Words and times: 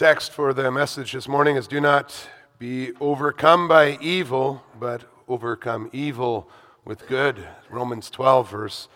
text 0.00 0.32
for 0.32 0.54
the 0.54 0.70
message 0.70 1.12
this 1.12 1.28
morning 1.28 1.56
is 1.56 1.68
Do 1.68 1.78
not 1.78 2.26
be 2.58 2.92
overcome 3.02 3.68
by 3.68 3.98
evil, 4.00 4.62
but 4.78 5.04
overcome 5.28 5.90
evil 5.92 6.48
with 6.86 7.06
good. 7.06 7.46
Romans 7.68 8.08
12, 8.08 8.50
verse 8.50 8.88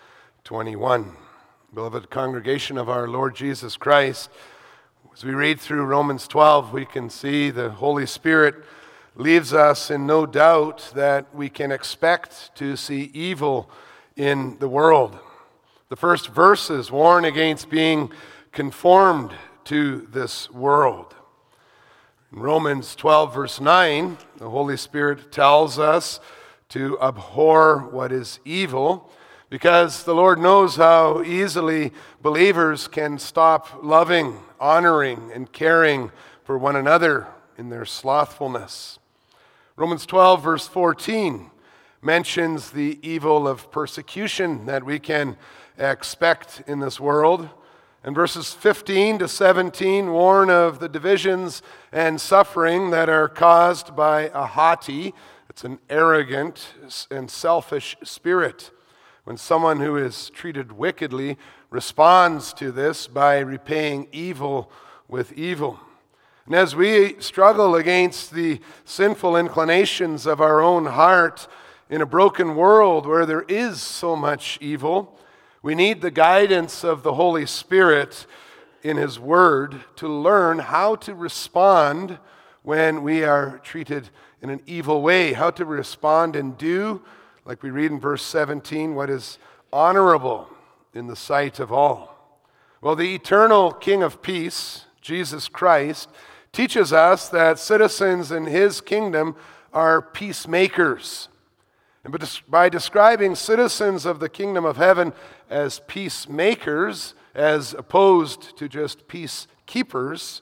21. 0.45 1.14
Beloved 1.75 2.09
congregation 2.09 2.79
of 2.79 2.88
our 2.88 3.06
Lord 3.06 3.36
Jesus 3.36 3.77
Christ, 3.77 4.30
as 5.12 5.22
we 5.22 5.34
read 5.34 5.61
through 5.61 5.84
Romans 5.84 6.27
12, 6.27 6.72
we 6.72 6.86
can 6.86 7.11
see 7.11 7.50
the 7.50 7.68
Holy 7.68 8.07
Spirit 8.07 8.55
leaves 9.14 9.52
us 9.52 9.91
in 9.91 10.07
no 10.07 10.25
doubt 10.25 10.91
that 10.95 11.34
we 11.34 11.50
can 11.50 11.71
expect 11.71 12.57
to 12.57 12.77
see 12.77 13.11
evil 13.12 13.68
in 14.16 14.57
the 14.59 14.71
world. 14.71 15.18
The 15.91 15.96
first 15.96 16.29
verses 16.29 16.91
warn 16.91 17.27
against 17.27 17.68
being 17.68 18.10
conformed 18.52 19.34
to 19.64 20.06
this 20.10 20.50
world. 20.50 21.14
In 22.32 22.41
Romans 22.41 22.95
12, 22.96 23.34
verse 23.34 23.60
9, 23.60 24.18
the 24.38 24.50
Holy 24.50 24.77
Spirit 24.77 25.30
tells 25.30 25.78
us 25.78 26.20
to 26.70 26.98
abhor 27.00 27.78
what 27.91 28.10
is 28.10 28.41
evil 28.45 29.10
because 29.50 30.02
the 30.02 30.14
Lord 30.14 30.41
knows 30.41 30.77
how 30.77 31.22
easily 31.22 31.92
believers 32.22 32.88
can 32.88 33.19
stop 33.19 33.84
loving, 33.84 34.41
honoring, 34.58 35.30
and 35.32 35.52
caring 35.52 36.10
for 36.42 36.58
one 36.58 36.74
another 36.74 37.28
in 37.56 37.69
their 37.69 37.84
slothfulness. 37.84 38.98
Romans 39.77 40.06
12, 40.06 40.42
verse 40.42 40.66
14, 40.66 41.50
mentions 42.02 42.72
the 42.72 42.98
evil 43.02 43.46
of 43.46 43.70
persecution 43.70 44.66
that 44.66 44.84
we 44.84 44.98
can 44.98 45.36
expect 45.78 46.62
in 46.66 46.80
this 46.80 46.98
world. 46.98 47.48
And 48.06 48.14
verses 48.14 48.52
15 48.52 49.20
to 49.20 49.28
17 49.28 50.12
warn 50.12 50.50
of 50.50 50.78
the 50.78 50.91
divisions 50.91 51.62
and 51.91 52.20
suffering 52.20 52.91
that 52.91 53.08
are 53.08 53.30
caused 53.30 53.96
by 53.96 54.30
a 54.34 54.44
haughty, 54.44 55.14
it's 55.48 55.64
an 55.64 55.78
arrogant 55.88 56.74
and 57.11 57.30
selfish 57.30 57.96
spirit. 58.05 58.70
When 59.24 59.38
someone 59.38 59.80
who 59.80 59.96
is 59.96 60.28
treated 60.28 60.72
wickedly 60.72 61.38
responds 61.70 62.52
to 62.55 62.70
this 62.70 63.06
by 63.06 63.38
repaying 63.38 64.08
evil 64.12 64.70
with 65.08 65.33
evil. 65.33 65.80
And 66.44 66.55
as 66.55 66.77
we 66.77 67.18
struggle 67.20 67.74
against 67.74 68.33
the 68.33 68.61
sinful 68.84 69.34
inclinations 69.34 70.27
of 70.27 70.42
our 70.42 70.61
own 70.61 70.84
heart 70.84 71.48
in 71.89 72.02
a 72.02 72.06
broken 72.06 72.55
world 72.55 73.06
where 73.06 73.24
there 73.24 73.46
is 73.48 73.80
so 73.80 74.14
much 74.14 74.58
evil, 74.61 75.18
we 75.65 75.75
need 75.75 76.03
the 76.03 76.11
guidance 76.11 76.84
of 76.84 77.03
the 77.03 77.15
Holy 77.15 77.47
Spirit 77.47 78.27
in 78.83 78.98
His 78.98 79.19
Word 79.19 79.81
to 79.97 80.07
learn 80.07 80.59
how 80.59 80.95
to 80.97 81.15
respond 81.15 82.19
when 82.62 83.03
we 83.03 83.25
are 83.25 83.61
treated 83.61 84.11
in 84.42 84.51
an 84.51 84.61
evil 84.67 85.01
way, 85.01 85.33
how 85.33 85.51
to 85.53 85.65
respond 85.65 86.37
and 86.37 86.59
do, 86.59 87.01
like 87.47 87.62
we 87.62 87.70
read 87.70 87.91
in 87.91 87.98
verse 87.98 88.23
17, 88.23 88.95
what 88.95 89.09
is 89.09 89.39
honorable 89.73 90.51
in 90.92 91.07
the 91.07 91.17
sight 91.17 91.59
of 91.59 91.73
all. 91.73 92.39
Well, 92.83 92.95
the 92.95 93.15
eternal 93.15 93.73
King 93.73 94.03
of 94.03 94.20
Peace, 94.20 94.85
Jesus 95.01 95.48
Christ, 95.48 96.11
teaches 96.53 96.92
us 96.92 97.31
that 97.31 97.59
citizens 97.59 98.31
in 98.31 98.45
His 98.45 98.83
kingdom 98.83 99.35
are 99.73 100.03
peacemakers. 100.03 101.31
And 102.05 102.15
by 102.51 102.69
describing 102.69 103.35
citizens 103.35 104.05
of 104.05 104.20
the 104.20 104.29
kingdom 104.29 104.67
of 104.67 104.77
heaven 104.77 105.15
as 105.50 105.81
peacemakers, 105.87 107.14
as 107.34 107.75
opposed 107.75 108.56
to 108.59 108.69
just 108.69 109.09
peacekeepers, 109.09 110.41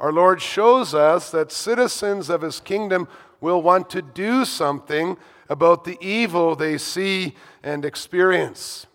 our 0.00 0.12
Lord 0.12 0.42
shows 0.42 0.94
us 0.94 1.30
that 1.30 1.52
citizens 1.52 2.28
of 2.28 2.42
his 2.42 2.58
kingdom 2.58 3.06
will 3.40 3.62
want 3.62 3.88
to 3.90 4.02
do 4.02 4.44
something 4.44 5.16
about 5.48 5.84
the 5.84 5.96
evil 6.00 6.56
they 6.56 6.76
see 6.78 7.36
and 7.62 7.84
experience. 7.84 8.86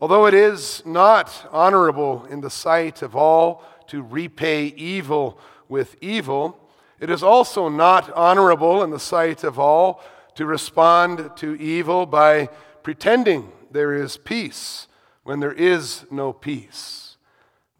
Although 0.00 0.26
it 0.26 0.34
is 0.34 0.82
not 0.84 1.48
honorable 1.52 2.26
in 2.26 2.40
the 2.40 2.50
sight 2.50 3.02
of 3.02 3.16
all 3.16 3.64
to 3.86 4.02
repay 4.02 4.66
evil 4.66 5.38
with 5.68 5.96
evil, 6.00 6.58
it 7.00 7.08
is 7.08 7.22
also 7.22 7.68
not 7.68 8.12
honorable 8.12 8.82
in 8.82 8.90
the 8.90 9.00
sight 9.00 9.44
of 9.44 9.58
all 9.58 10.02
to 10.34 10.44
respond 10.44 11.30
to 11.36 11.54
evil 11.54 12.04
by 12.04 12.48
pretending 12.82 13.52
there 13.70 13.94
is 13.94 14.16
peace 14.16 14.86
when 15.24 15.40
there 15.40 15.52
is 15.52 16.04
no 16.10 16.32
peace. 16.32 17.16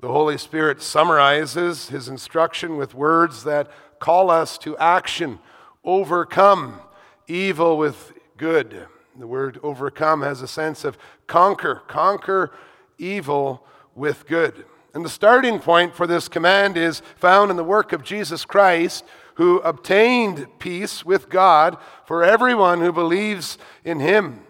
The 0.00 0.08
Holy 0.08 0.36
Spirit 0.38 0.82
summarizes 0.82 1.88
his 1.88 2.08
instruction 2.08 2.76
with 2.76 2.94
words 2.94 3.44
that 3.44 3.70
call 4.00 4.30
us 4.30 4.58
to 4.58 4.76
action 4.78 5.38
overcome 5.84 6.81
evil 7.28 7.78
with 7.78 8.12
good. 8.36 8.86
The 9.19 9.26
word 9.26 9.60
overcome 9.62 10.22
has 10.22 10.42
a 10.42 10.48
sense 10.48 10.84
of 10.84 10.98
conquer, 11.26 11.82
conquer 11.86 12.50
evil 12.98 13.64
with 13.94 14.26
good. 14.26 14.64
And 14.94 15.04
the 15.04 15.10
starting 15.10 15.58
point 15.58 15.94
for 15.94 16.06
this 16.06 16.28
command 16.28 16.76
is 16.76 17.00
found 17.16 17.50
in 17.50 17.56
the 17.56 17.64
work 17.64 17.92
of 17.92 18.02
Jesus 18.02 18.44
Christ, 18.44 19.04
who 19.36 19.60
obtained 19.60 20.47
peace 20.58 21.04
with 21.04 21.28
God 21.28 21.78
for 22.04 22.22
everyone 22.22 22.81
who 22.81 22.92
believes 22.92 23.56
in 23.84 24.00
him. 24.00 24.41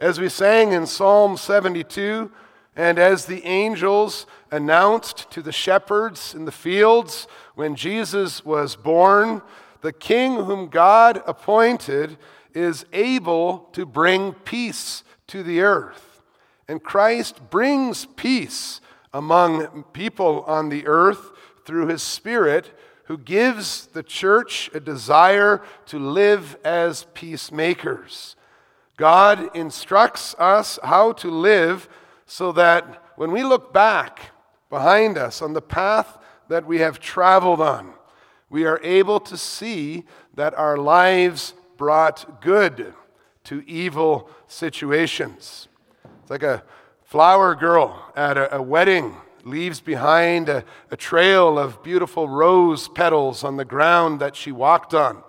As 0.00 0.18
we 0.18 0.30
sang 0.30 0.72
in 0.72 0.86
Psalm 0.86 1.36
72, 1.36 2.32
and 2.74 2.98
as 2.98 3.26
the 3.26 3.44
angels 3.44 4.24
announced 4.50 5.30
to 5.32 5.42
the 5.42 5.52
shepherds 5.52 6.34
in 6.34 6.46
the 6.46 6.50
fields 6.50 7.28
when 7.54 7.76
Jesus 7.76 8.42
was 8.42 8.76
born, 8.76 9.42
the 9.82 9.92
king 9.92 10.36
whom 10.36 10.68
God 10.68 11.22
appointed 11.26 12.16
is 12.54 12.86
able 12.94 13.68
to 13.74 13.84
bring 13.84 14.32
peace 14.32 15.04
to 15.26 15.42
the 15.42 15.60
earth. 15.60 16.22
And 16.66 16.82
Christ 16.82 17.50
brings 17.50 18.06
peace 18.06 18.80
among 19.12 19.84
people 19.92 20.44
on 20.46 20.70
the 20.70 20.86
earth 20.86 21.30
through 21.66 21.88
his 21.88 22.02
Spirit 22.02 22.74
who 23.04 23.18
gives 23.18 23.88
the 23.88 24.02
church 24.02 24.70
a 24.72 24.80
desire 24.80 25.60
to 25.88 25.98
live 25.98 26.56
as 26.64 27.04
peacemakers. 27.12 28.34
God 29.00 29.56
instructs 29.56 30.34
us 30.38 30.78
how 30.82 31.12
to 31.12 31.30
live 31.30 31.88
so 32.26 32.52
that 32.52 33.02
when 33.16 33.32
we 33.32 33.42
look 33.42 33.72
back 33.72 34.32
behind 34.68 35.16
us 35.16 35.40
on 35.40 35.54
the 35.54 35.62
path 35.62 36.18
that 36.48 36.66
we 36.66 36.80
have 36.80 37.00
traveled 37.00 37.62
on, 37.62 37.94
we 38.50 38.66
are 38.66 38.78
able 38.82 39.18
to 39.20 39.38
see 39.38 40.04
that 40.34 40.52
our 40.52 40.76
lives 40.76 41.54
brought 41.78 42.42
good 42.42 42.92
to 43.44 43.66
evil 43.66 44.28
situations. 44.46 45.68
It's 46.20 46.30
like 46.30 46.42
a 46.42 46.62
flower 47.02 47.54
girl 47.54 48.12
at 48.14 48.36
a, 48.36 48.56
a 48.56 48.60
wedding 48.60 49.16
leaves 49.44 49.80
behind 49.80 50.50
a, 50.50 50.62
a 50.90 50.96
trail 50.98 51.58
of 51.58 51.82
beautiful 51.82 52.28
rose 52.28 52.86
petals 52.86 53.44
on 53.44 53.56
the 53.56 53.64
ground 53.64 54.20
that 54.20 54.36
she 54.36 54.52
walked 54.52 54.92
on, 54.92 55.22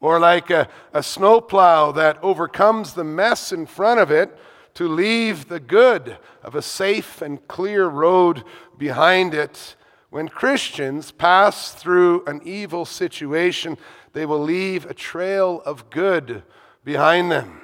or 0.00 0.18
like 0.18 0.50
a, 0.50 0.68
a 0.92 1.02
snowplow 1.02 1.92
that 1.92 2.22
overcomes 2.22 2.94
the 2.94 3.04
mess 3.04 3.52
in 3.52 3.66
front 3.66 4.00
of 4.00 4.10
it 4.10 4.36
to 4.74 4.88
leave 4.88 5.48
the 5.48 5.60
good 5.60 6.18
of 6.42 6.54
a 6.54 6.62
safe 6.62 7.22
and 7.22 7.46
clear 7.48 7.86
road 7.86 8.44
behind 8.76 9.34
it. 9.34 9.76
When 10.10 10.28
Christians 10.28 11.10
pass 11.10 11.72
through 11.72 12.24
an 12.26 12.40
evil 12.44 12.84
situation, 12.84 13.78
they 14.12 14.26
will 14.26 14.42
leave 14.42 14.86
a 14.86 14.94
trail 14.94 15.62
of 15.64 15.90
good 15.90 16.42
behind 16.84 17.30
them. 17.30 17.60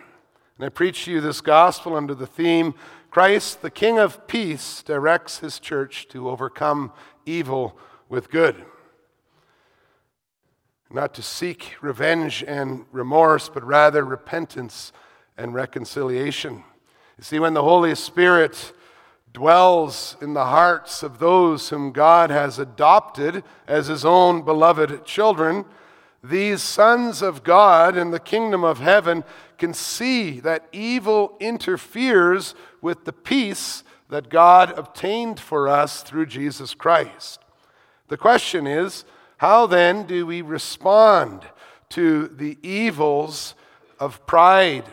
And 0.57 0.67
I 0.67 0.69
preach 0.69 1.05
to 1.05 1.13
you 1.13 1.21
this 1.21 1.41
gospel 1.41 1.95
under 1.97 2.15
the 2.15 2.27
theme 2.27 2.75
Christ, 3.11 3.63
the 3.63 3.71
King 3.71 3.99
of 3.99 4.29
Peace, 4.29 4.83
directs 4.85 5.41
his 5.41 5.59
church 5.59 6.07
to 6.09 6.31
overcome 6.31 6.93
evil 7.27 7.77
with 8.09 8.31
good. 8.31 8.65
Not 10.93 11.15
to 11.15 11.23
seek 11.23 11.75
revenge 11.81 12.43
and 12.47 12.85
remorse, 12.91 13.49
but 13.49 13.65
rather 13.65 14.05
repentance 14.05 14.93
and 15.39 15.55
reconciliation. 15.55 16.65
You 17.17 17.25
see, 17.25 17.39
when 17.39 17.55
the 17.55 17.63
Holy 17.63 17.95
Spirit 17.95 18.73
dwells 19.33 20.17
in 20.21 20.35
the 20.35 20.47
hearts 20.47 21.03
of 21.05 21.21
those 21.21 21.69
whom 21.69 21.93
God 21.93 22.31
has 22.31 22.59
adopted 22.59 23.45
as 23.69 23.87
his 23.87 24.05
own 24.05 24.43
beloved 24.43 25.05
children, 25.05 25.65
these 26.25 26.61
sons 26.61 27.23
of 27.23 27.45
God 27.45 27.97
in 27.97 28.11
the 28.11 28.19
kingdom 28.19 28.65
of 28.65 28.79
heaven 28.79 29.23
can 29.59 29.73
see 29.73 30.41
that 30.41 30.67
evil 30.73 31.37
interferes 31.39 32.55
with 32.83 33.05
the 33.05 33.13
peace 33.13 33.85
that 34.09 34.29
God 34.29 34.77
obtained 34.77 35.39
for 35.39 35.69
us 35.69 36.03
through 36.03 36.27
Jesus 36.27 36.75
Christ. 36.75 37.41
The 38.09 38.17
question 38.17 38.67
is 38.67 39.05
how 39.41 39.67
then 39.67 40.03
do 40.03 40.27
we 40.27 40.43
respond 40.43 41.47
to 41.89 42.29
the 42.29 42.59
evils 42.63 43.55
of 43.99 44.27
pride 44.27 44.85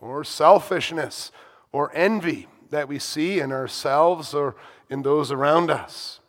or 0.00 0.24
selfishness 0.24 1.30
or 1.72 1.94
envy 1.94 2.48
that 2.70 2.88
we 2.88 2.98
see 2.98 3.38
in 3.38 3.52
ourselves 3.52 4.32
or 4.32 4.56
in 4.88 5.02
those 5.02 5.30
around 5.30 5.70
us? 5.70 6.20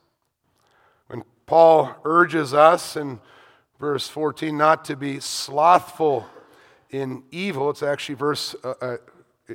When 1.07 1.23
Paul 1.45 1.95
urges 2.03 2.53
us 2.53 2.97
in 2.97 3.21
verse 3.79 4.09
14 4.09 4.57
not 4.57 4.83
to 4.83 4.97
be 4.97 5.21
slothful 5.21 6.25
in 6.89 7.23
evil. 7.31 7.69
It's 7.69 7.81
actually 7.81 8.15
verse, 8.15 8.57
uh, 8.61 8.73
uh, 8.81 8.97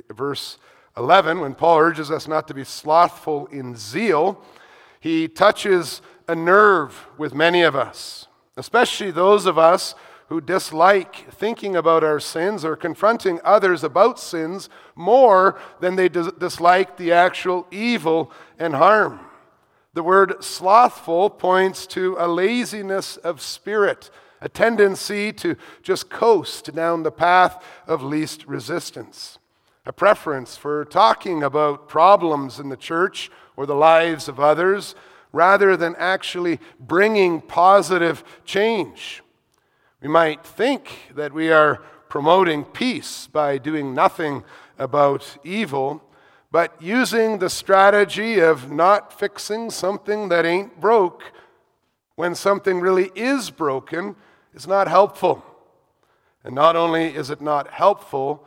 verse 0.09 0.57
11 0.97 1.41
when 1.41 1.53
Paul 1.53 1.77
urges 1.77 2.09
us 2.09 2.27
not 2.27 2.47
to 2.47 2.55
be 2.55 2.63
slothful 2.63 3.45
in 3.51 3.75
zeal. 3.75 4.43
He 4.99 5.27
touches 5.27 6.01
a 6.27 6.35
nerve 6.35 7.07
with 7.17 7.33
many 7.33 7.61
of 7.61 7.75
us, 7.75 8.27
especially 8.57 9.11
those 9.11 9.45
of 9.45 9.57
us 9.57 9.95
who 10.29 10.41
dislike 10.41 11.31
thinking 11.31 11.75
about 11.75 12.03
our 12.03 12.19
sins 12.19 12.65
or 12.65 12.75
confronting 12.75 13.39
others 13.43 13.83
about 13.83 14.19
sins 14.19 14.69
more 14.95 15.59
than 15.79 15.95
they 15.95 16.09
dislike 16.09 16.97
the 16.97 17.11
actual 17.11 17.67
evil 17.69 18.31
and 18.57 18.75
harm. 18.75 19.19
The 19.93 20.03
word 20.03 20.43
slothful 20.43 21.29
points 21.29 21.85
to 21.87 22.15
a 22.17 22.27
laziness 22.27 23.17
of 23.17 23.41
spirit, 23.41 24.09
a 24.41 24.49
tendency 24.49 25.31
to 25.33 25.55
just 25.83 26.09
coast 26.09 26.73
down 26.73 27.03
the 27.03 27.11
path 27.11 27.63
of 27.85 28.01
least 28.01 28.47
resistance, 28.47 29.37
a 29.85 29.93
preference 29.93 30.57
for 30.57 30.83
talking 30.85 31.43
about 31.43 31.87
problems 31.87 32.59
in 32.59 32.69
the 32.69 32.77
church 32.77 33.29
or 33.55 33.67
the 33.67 33.75
lives 33.75 34.27
of 34.27 34.39
others 34.39 34.95
rather 35.33 35.75
than 35.75 35.95
actually 35.97 36.59
bringing 36.79 37.41
positive 37.41 38.23
change. 38.45 39.21
We 40.01 40.07
might 40.07 40.45
think 40.45 41.11
that 41.15 41.33
we 41.33 41.51
are 41.51 41.81
promoting 42.07 42.63
peace 42.63 43.27
by 43.27 43.57
doing 43.57 43.93
nothing 43.93 44.43
about 44.77 45.37
evil, 45.43 46.01
but 46.51 46.79
using 46.79 47.39
the 47.39 47.49
strategy 47.49 48.39
of 48.39 48.71
not 48.71 49.17
fixing 49.17 49.71
something 49.71 50.29
that 50.29 50.45
ain't 50.45 50.79
broke 50.79 51.23
when 52.15 52.35
something 52.35 52.79
really 52.79 53.09
is 53.15 53.49
broken 53.49 54.15
is 54.53 54.67
not 54.67 54.87
helpful. 54.87 55.43
And 56.43 56.53
not 56.53 56.75
only 56.75 57.15
is 57.15 57.29
it 57.29 57.41
not 57.41 57.69
helpful, 57.71 58.45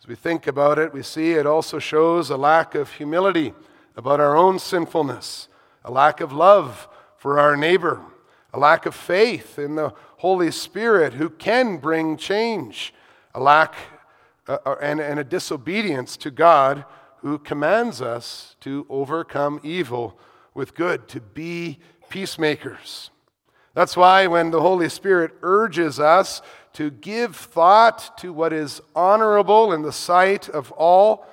as 0.00 0.06
we 0.06 0.14
think 0.14 0.46
about 0.46 0.78
it, 0.78 0.94
we 0.94 1.02
see 1.02 1.32
it 1.32 1.46
also 1.46 1.78
shows 1.78 2.30
a 2.30 2.36
lack 2.36 2.74
of 2.74 2.92
humility 2.92 3.52
about 3.96 4.20
our 4.20 4.36
own 4.36 4.58
sinfulness, 4.58 5.48
a 5.84 5.90
lack 5.90 6.20
of 6.20 6.32
love 6.32 6.88
for 7.16 7.38
our 7.38 7.56
neighbor, 7.56 8.00
a 8.52 8.58
lack 8.58 8.86
of 8.86 8.94
faith 8.94 9.58
in 9.58 9.74
the 9.74 9.92
Holy 10.18 10.50
Spirit 10.50 11.14
who 11.14 11.30
can 11.30 11.78
bring 11.78 12.16
change, 12.16 12.94
a 13.34 13.40
lack 13.40 13.74
uh, 14.48 14.58
uh, 14.66 14.76
and, 14.80 15.00
and 15.00 15.18
a 15.18 15.24
disobedience 15.24 16.16
to 16.16 16.30
God 16.30 16.84
who 17.18 17.38
commands 17.38 18.02
us 18.02 18.56
to 18.60 18.86
overcome 18.88 19.60
evil 19.62 20.18
with 20.54 20.74
good, 20.74 21.08
to 21.08 21.20
be 21.20 21.78
peacemakers. 22.08 23.10
That's 23.74 23.96
why 23.96 24.26
when 24.26 24.50
the 24.50 24.60
Holy 24.60 24.88
Spirit 24.88 25.32
urges 25.42 25.98
us 25.98 26.42
to 26.74 26.90
give 26.90 27.36
thought 27.36 28.18
to 28.18 28.32
what 28.32 28.52
is 28.52 28.82
honorable 28.94 29.72
in 29.72 29.82
the 29.82 29.92
sight 29.92 30.48
of 30.48 30.72
all, 30.72 31.24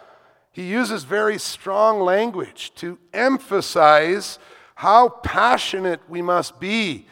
he 0.60 0.66
uses 0.66 1.06
very 1.06 1.38
strong 1.38 2.02
language 2.02 2.74
to 2.76 3.00
emphasize 3.14 4.38
how 4.76 5.08
passionate 5.08 6.02
we 6.10 6.22
must 6.22 6.60
be 6.60 7.08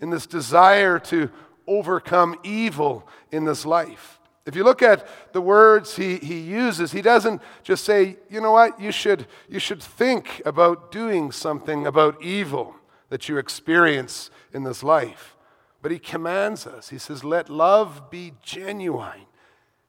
in 0.00 0.10
this 0.10 0.26
desire 0.26 0.98
to 0.98 1.30
overcome 1.66 2.38
evil 2.44 3.08
in 3.32 3.46
this 3.46 3.64
life. 3.64 4.20
If 4.44 4.54
you 4.54 4.64
look 4.64 4.82
at 4.82 5.08
the 5.32 5.40
words 5.40 5.96
he, 5.96 6.18
he 6.18 6.40
uses, 6.40 6.92
he 6.92 7.00
doesn't 7.00 7.40
just 7.62 7.84
say, 7.84 8.18
you 8.28 8.38
know 8.38 8.52
what, 8.52 8.78
you 8.78 8.92
should, 8.92 9.26
you 9.48 9.60
should 9.60 9.82
think 9.82 10.42
about 10.44 10.92
doing 10.92 11.32
something 11.32 11.86
about 11.86 12.22
evil 12.22 12.74
that 13.08 13.30
you 13.30 13.38
experience 13.38 14.30
in 14.52 14.64
this 14.64 14.82
life. 14.82 15.38
But 15.80 15.90
he 15.90 15.98
commands 15.98 16.66
us. 16.66 16.90
He 16.90 16.98
says, 16.98 17.24
let 17.24 17.48
love 17.48 18.10
be 18.10 18.34
genuine. 18.42 19.24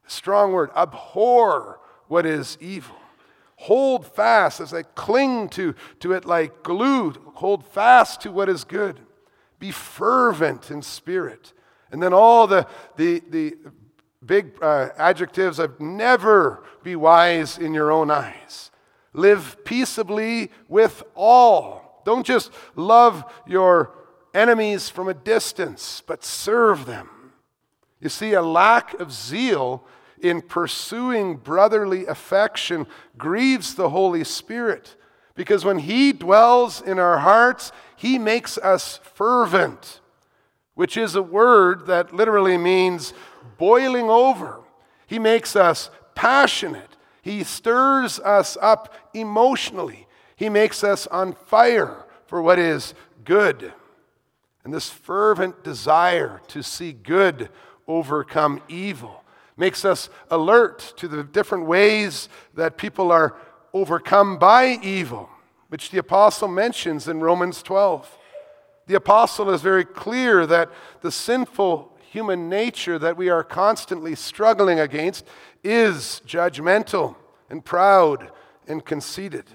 strong 0.07 0.54
word, 0.54 0.69
abhor 0.78 1.81
what 2.07 2.25
is 2.25 2.57
evil. 2.62 3.00
Hold 3.62 4.08
fast 4.08 4.60
as 4.60 4.74
I 4.74 4.81
cling 4.81 5.48
to, 5.50 5.75
to 6.00 6.13
it 6.13 6.25
like 6.25 6.63
glue. 6.63 7.12
Hold 7.36 7.63
fast 7.63 8.22
to 8.22 8.31
what 8.31 8.50
is 8.50 8.63
good. 8.63 9.00
Be 9.60 9.69
fervent 9.69 10.72
in 10.72 10.81
spirit. 10.81 11.54
And 11.92 12.02
then 12.02 12.12
all 12.12 12.48
the, 12.48 12.66
the, 12.96 13.22
the 13.30 13.58
big 14.25 14.54
uh, 14.63 14.90
adjectives 14.98 15.60
of 15.60 15.80
never 15.80 16.63
be 16.81 16.96
wise 16.96 17.60
in 17.60 17.75
your 17.75 17.92
own 17.92 18.10
eyes. 18.10 18.72
Live 19.13 19.64
peaceably 19.64 20.50
with 20.68 21.04
all. 21.14 22.02
Don't 22.04 22.25
just 22.25 22.52
love 22.75 23.24
your 23.46 23.94
enemies 24.34 24.90
from 24.90 25.07
a 25.07 25.14
distance, 25.14 26.02
but 26.07 26.24
serve 26.24 26.88
them. 26.88 27.10
You 28.00 28.10
see, 28.10 28.34
a 28.34 28.42
lack 28.42 29.00
of 29.00 29.14
zeal 29.14 29.86
in 30.21 30.41
pursuing 30.41 31.38
brotherly 31.38 32.06
affection 32.06 32.88
grieves 33.18 33.75
the 33.75 33.89
Holy 33.89 34.23
Spirit 34.23 34.95
because 35.35 35.65
when 35.65 35.79
He 35.79 36.12
dwells 36.13 36.81
in 36.81 37.00
our 37.00 37.19
hearts, 37.19 37.71
He 37.95 38.18
makes 38.19 38.57
us 38.57 39.00
fervent, 39.03 40.01
which 40.75 40.97
is 40.97 41.15
a 41.15 41.23
word 41.23 41.88
that 41.88 42.13
literally 42.13 42.57
means 42.57 43.13
boiling 43.57 44.09
over. 44.09 44.59
He 45.07 45.19
makes 45.19 45.56
us 45.56 45.89
passionate. 46.15 46.97
He 47.21 47.44
stirs 47.44 48.19
us 48.19 48.57
up 48.62 48.94
emotionally. 49.13 50.07
He 50.35 50.50
makes 50.50 50.83
us 50.83 51.07
on 51.07 51.33
fire 51.33 52.06
for 52.25 52.41
what 52.41 52.59
is 52.59 52.94
good. 53.23 53.73
And 54.63 54.73
this 54.73 54.89
fervent 54.89 55.63
desire 55.63 56.41
to 56.50 56.62
see 56.62 56.94
good 56.94 57.50
overcome 57.88 58.62
evil 58.68 59.20
makes 59.62 59.86
us 59.86 60.10
alert 60.31 60.92
to 60.98 61.08
the 61.08 61.24
different 61.24 61.68
ways 61.68 62.28
that 62.56 62.78
people 62.78 63.12
are 63.12 63.36
overcome 63.75 64.40
by 64.40 64.80
evil, 64.81 65.30
which 65.69 65.92
the 65.92 66.00
apostle 66.00 66.48
mentions 66.48 67.08
in 67.08 67.19
Romans 67.19 67.62
12. 67.62 68.18
The 68.88 68.96
apostle 68.96 69.52
is 69.52 69.62
very 69.62 69.86
clear 69.86 70.48
that 70.48 70.72
the 71.02 71.12
sinful 71.12 71.96
human 72.10 72.50
nature 72.50 72.98
that 72.98 73.16
we 73.16 73.30
are 73.30 73.44
constantly 73.44 74.16
struggling 74.16 74.80
against 74.80 75.28
is 75.64 76.24
judgmental 76.25 77.16
and 77.48 77.64
proud 77.64 78.31
and 78.68 78.84
conceited. 78.84 79.46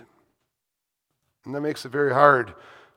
And 1.45 1.53
that 1.53 1.63
makes 1.63 1.85
it 1.85 1.91
very 1.91 2.15
hard 2.15 2.55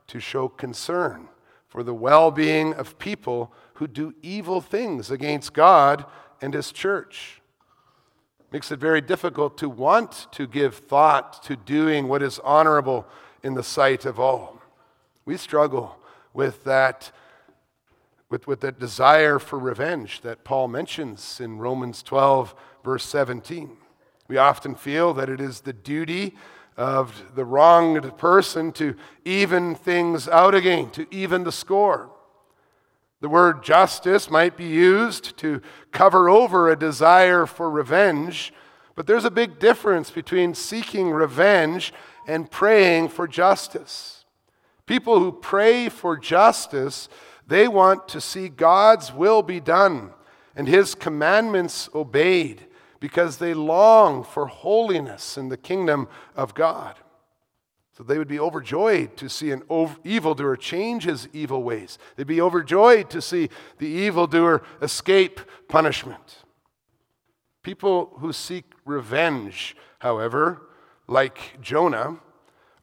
to 0.09 0.19
show 0.19 0.47
concern 0.47 1.27
for 1.67 1.81
the 1.81 1.93
well 1.95 2.29
being 2.29 2.75
of 2.75 2.99
people 2.99 3.51
who 3.73 3.87
do 3.87 4.13
evil 4.21 4.61
things 4.61 5.09
against 5.09 5.53
God 5.53 6.05
and 6.41 6.53
his 6.53 6.71
church. 6.71 7.41
Makes 8.51 8.71
it 8.71 8.79
very 8.79 9.01
difficult 9.01 9.57
to 9.59 9.69
want 9.69 10.27
to 10.31 10.47
give 10.47 10.75
thought 10.75 11.43
to 11.43 11.55
doing 11.55 12.07
what 12.07 12.23
is 12.23 12.39
honorable 12.39 13.05
in 13.43 13.53
the 13.53 13.63
sight 13.63 14.05
of 14.05 14.19
all. 14.19 14.59
We 15.25 15.37
struggle 15.37 15.97
with 16.33 16.63
that, 16.63 17.11
with, 18.29 18.47
with 18.47 18.61
that 18.61 18.79
desire 18.79 19.37
for 19.37 19.59
revenge 19.59 20.21
that 20.21 20.43
Paul 20.43 20.67
mentions 20.67 21.39
in 21.39 21.59
Romans 21.59 22.01
12, 22.01 22.55
verse 22.83 23.05
17. 23.05 23.77
We 24.27 24.37
often 24.37 24.75
feel 24.75 25.13
that 25.13 25.29
it 25.29 25.39
is 25.39 25.61
the 25.61 25.73
duty 25.73 26.35
of 26.77 27.35
the 27.35 27.45
wronged 27.45 28.17
person 28.17 28.71
to 28.71 28.95
even 29.25 29.75
things 29.75 30.27
out 30.27 30.55
again, 30.55 30.89
to 30.91 31.05
even 31.13 31.43
the 31.43 31.51
score. 31.51 32.09
The 33.21 33.29
word 33.29 33.63
justice 33.63 34.29
might 34.29 34.55
be 34.55 34.67
used 34.67 35.37
to 35.37 35.61
cover 35.91 36.29
over 36.29 36.69
a 36.69 36.79
desire 36.79 37.45
for 37.45 37.69
revenge, 37.69 38.53
but 38.95 39.07
there's 39.07 39.25
a 39.25 39.31
big 39.31 39.59
difference 39.59 40.09
between 40.09 40.53
seeking 40.53 41.11
revenge 41.11 41.93
and 42.27 42.49
praying 42.49 43.09
for 43.09 43.27
justice. 43.27 44.25
People 44.85 45.19
who 45.19 45.31
pray 45.31 45.89
for 45.89 46.17
justice, 46.17 47.09
they 47.45 47.67
want 47.67 48.07
to 48.09 48.21
see 48.21 48.47
God's 48.47 49.13
will 49.13 49.41
be 49.41 49.59
done 49.59 50.11
and 50.55 50.67
his 50.67 50.95
commandments 50.95 51.89
obeyed 51.95 52.65
because 52.99 53.37
they 53.37 53.53
long 53.53 54.23
for 54.23 54.47
holiness 54.47 55.37
in 55.37 55.49
the 55.49 55.57
kingdom 55.57 56.07
of 56.35 56.53
God. 56.53 56.95
So 57.99 58.05
they 58.05 58.17
would 58.17 58.29
be 58.29 58.39
overjoyed 58.39 59.17
to 59.17 59.27
see 59.27 59.51
an 59.51 59.61
evildoer 60.05 60.55
change 60.55 61.03
his 61.03 61.27
evil 61.33 61.63
ways. 61.63 61.97
They'd 62.15 62.25
be 62.25 62.39
overjoyed 62.39 63.09
to 63.09 63.21
see 63.21 63.49
the 63.77 63.87
evildoer 63.87 64.63
escape 64.81 65.41
punishment. 65.67 66.45
People 67.61 68.13
who 68.19 68.31
seek 68.31 68.71
revenge, 68.85 69.75
however, 69.99 70.61
like 71.07 71.59
Jonah, 71.59 72.19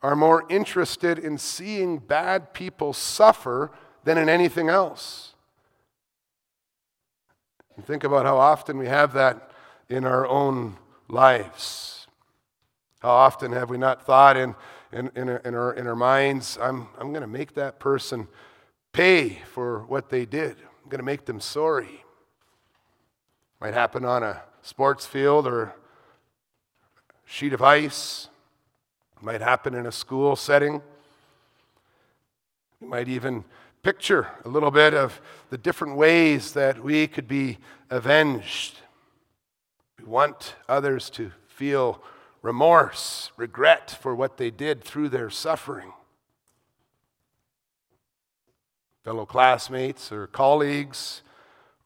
are 0.02 0.14
more 0.14 0.44
interested 0.50 1.18
in 1.18 1.38
seeing 1.38 1.96
bad 1.96 2.52
people 2.52 2.92
suffer 2.92 3.70
than 4.04 4.18
in 4.18 4.28
anything 4.28 4.68
else. 4.68 5.32
And 7.74 7.86
think 7.86 8.04
about 8.04 8.26
how 8.26 8.36
often 8.36 8.76
we 8.76 8.86
have 8.86 9.14
that 9.14 9.50
in 9.88 10.04
our 10.04 10.26
own 10.26 10.76
lives. 11.08 12.06
How 13.00 13.12
often 13.12 13.52
have 13.52 13.70
we 13.70 13.78
not 13.78 14.04
thought 14.04 14.36
in 14.36 14.54
in, 14.96 15.10
in, 15.14 15.28
in, 15.28 15.54
our, 15.54 15.74
in 15.74 15.86
our 15.86 15.94
minds, 15.94 16.56
I'm, 16.60 16.88
I'm 16.98 17.10
going 17.10 17.20
to 17.20 17.26
make 17.26 17.54
that 17.54 17.78
person 17.78 18.28
pay 18.92 19.40
for 19.52 19.80
what 19.84 20.08
they 20.08 20.24
did. 20.24 20.56
I'm 20.82 20.88
going 20.88 21.00
to 21.00 21.04
make 21.04 21.26
them 21.26 21.38
sorry. 21.38 22.02
Might 23.60 23.74
happen 23.74 24.06
on 24.06 24.22
a 24.22 24.40
sports 24.62 25.04
field 25.04 25.46
or 25.46 25.74
sheet 27.26 27.52
of 27.52 27.60
ice. 27.60 28.28
Might 29.20 29.42
happen 29.42 29.74
in 29.74 29.84
a 29.84 29.92
school 29.92 30.34
setting. 30.34 30.80
You 32.80 32.88
might 32.88 33.08
even 33.08 33.44
picture 33.82 34.28
a 34.46 34.48
little 34.48 34.70
bit 34.70 34.94
of 34.94 35.20
the 35.50 35.58
different 35.58 35.96
ways 35.96 36.52
that 36.52 36.82
we 36.82 37.06
could 37.06 37.28
be 37.28 37.58
avenged. 37.90 38.78
We 39.98 40.06
want 40.06 40.54
others 40.68 41.10
to 41.10 41.32
feel 41.48 42.02
remorse, 42.46 43.32
regret 43.36 43.90
for 43.90 44.14
what 44.14 44.36
they 44.36 44.52
did 44.52 44.84
through 44.84 45.08
their 45.08 45.28
suffering. 45.28 45.92
Fellow 49.02 49.26
classmates 49.26 50.12
or 50.12 50.28
colleagues 50.28 51.22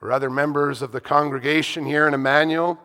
or 0.03 0.13
other 0.13 0.29
members 0.29 0.83
of 0.83 0.93
the 0.93 1.01
congregation 1.01 1.87
here 1.87 2.07
in 2.07 2.13
Emmanuel, 2.13 2.79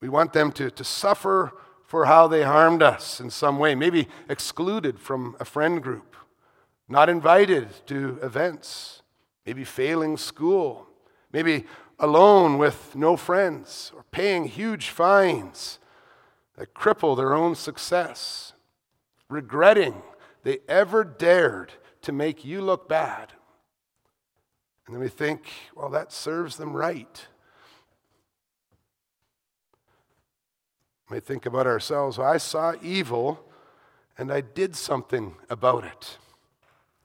we 0.00 0.08
want 0.08 0.32
them 0.32 0.50
to, 0.52 0.70
to 0.70 0.82
suffer 0.82 1.52
for 1.84 2.06
how 2.06 2.26
they 2.26 2.42
harmed 2.42 2.82
us 2.82 3.20
in 3.20 3.28
some 3.28 3.58
way, 3.58 3.74
maybe 3.74 4.08
excluded 4.30 4.98
from 4.98 5.36
a 5.38 5.44
friend 5.44 5.82
group, 5.82 6.16
not 6.88 7.10
invited 7.10 7.68
to 7.86 8.18
events, 8.22 9.02
maybe 9.44 9.64
failing 9.64 10.16
school, 10.16 10.86
maybe 11.30 11.66
alone 11.98 12.56
with 12.56 12.96
no 12.96 13.18
friends, 13.18 13.92
or 13.94 14.02
paying 14.10 14.46
huge 14.46 14.88
fines 14.88 15.78
that 16.58 16.74
cripple 16.74 17.16
their 17.16 17.34
own 17.34 17.54
success, 17.54 18.52
regretting 19.28 20.02
they 20.42 20.58
ever 20.68 21.04
dared 21.04 21.72
to 22.02 22.10
make 22.10 22.44
you 22.44 22.60
look 22.60 22.88
bad. 22.88 23.32
And 24.86 24.94
then 24.94 25.00
we 25.00 25.08
think, 25.08 25.48
well, 25.76 25.88
that 25.90 26.12
serves 26.12 26.56
them 26.56 26.76
right. 26.76 27.26
may 31.10 31.20
think 31.20 31.46
about 31.46 31.66
ourselves. 31.66 32.18
I 32.18 32.36
saw 32.36 32.74
evil 32.82 33.42
and 34.18 34.30
I 34.30 34.42
did 34.42 34.76
something 34.76 35.36
about 35.48 35.84
it. 35.84 36.18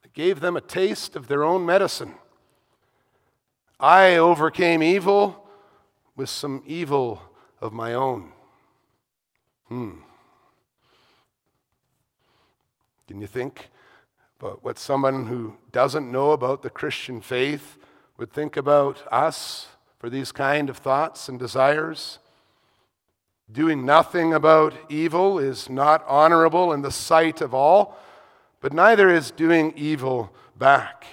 I 0.04 0.10
gave 0.14 0.42
them 0.42 0.58
a 0.58 0.62
taste 0.62 1.16
of 1.16 1.28
their 1.28 1.44
own 1.44 1.66
medicine. 1.66 2.16
I 3.80 4.18
overcame 4.18 4.84
evil 4.84 5.48
with 6.18 6.28
some 6.28 6.64
evil 6.66 7.22
of 7.62 7.72
my 7.72 7.94
own. 7.94 8.33
Hmm. 9.74 9.90
Can 13.08 13.20
you 13.22 13.26
think 13.26 13.70
about 14.40 14.64
what 14.64 14.78
someone 14.78 15.26
who 15.26 15.56
doesn't 15.72 16.12
know 16.12 16.30
about 16.30 16.62
the 16.62 16.70
Christian 16.70 17.22
faith 17.22 17.80
would 18.18 18.32
think 18.32 18.56
about 18.56 19.02
us 19.12 19.70
for 19.98 20.12
these 20.12 20.32
kind 20.32 20.70
of 20.70 20.78
thoughts 20.78 21.28
and 21.28 21.40
desires? 21.40 22.20
Doing 23.52 23.84
nothing 23.84 24.32
about 24.32 24.76
evil 24.90 25.40
is 25.40 25.72
not 25.72 26.06
honorable 26.08 26.72
in 26.72 26.84
the 26.84 26.92
sight 26.92 27.42
of 27.42 27.56
all, 27.56 27.98
but 28.62 28.74
neither 28.74 29.10
is 29.10 29.32
doing 29.32 29.74
evil 29.76 30.32
back. 30.56 31.04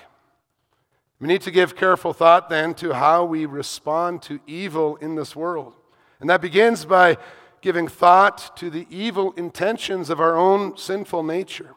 We 1.19 1.29
need 1.29 1.41
to 1.43 1.51
give 1.51 1.75
careful 1.75 2.13
thought 2.13 2.51
then 2.51 2.75
to 2.75 2.93
how 2.93 3.25
we 3.25 3.47
respond 3.47 4.21
to 4.25 4.39
evil 4.47 4.97
in 4.97 5.15
this 5.15 5.35
world. 5.35 5.73
And 6.21 6.29
that 6.29 6.43
begins 6.43 6.85
by 6.85 7.17
giving 7.63 7.89
thought 7.89 8.57
to 8.57 8.71
the 8.71 8.87
evil 8.91 9.33
intentions 9.33 10.11
of 10.11 10.21
our 10.21 10.37
own 10.37 10.77
sinful 10.77 11.23
nature. 11.23 11.75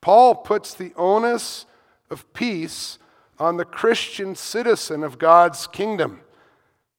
Paul 0.00 0.34
puts 0.34 0.74
the 0.74 0.92
onus 0.96 1.66
of 2.10 2.30
peace 2.32 2.98
on 3.38 3.56
the 3.56 3.64
Christian 3.64 4.34
citizen 4.34 5.02
of 5.02 5.18
God's 5.18 5.66
kingdom 5.66 6.20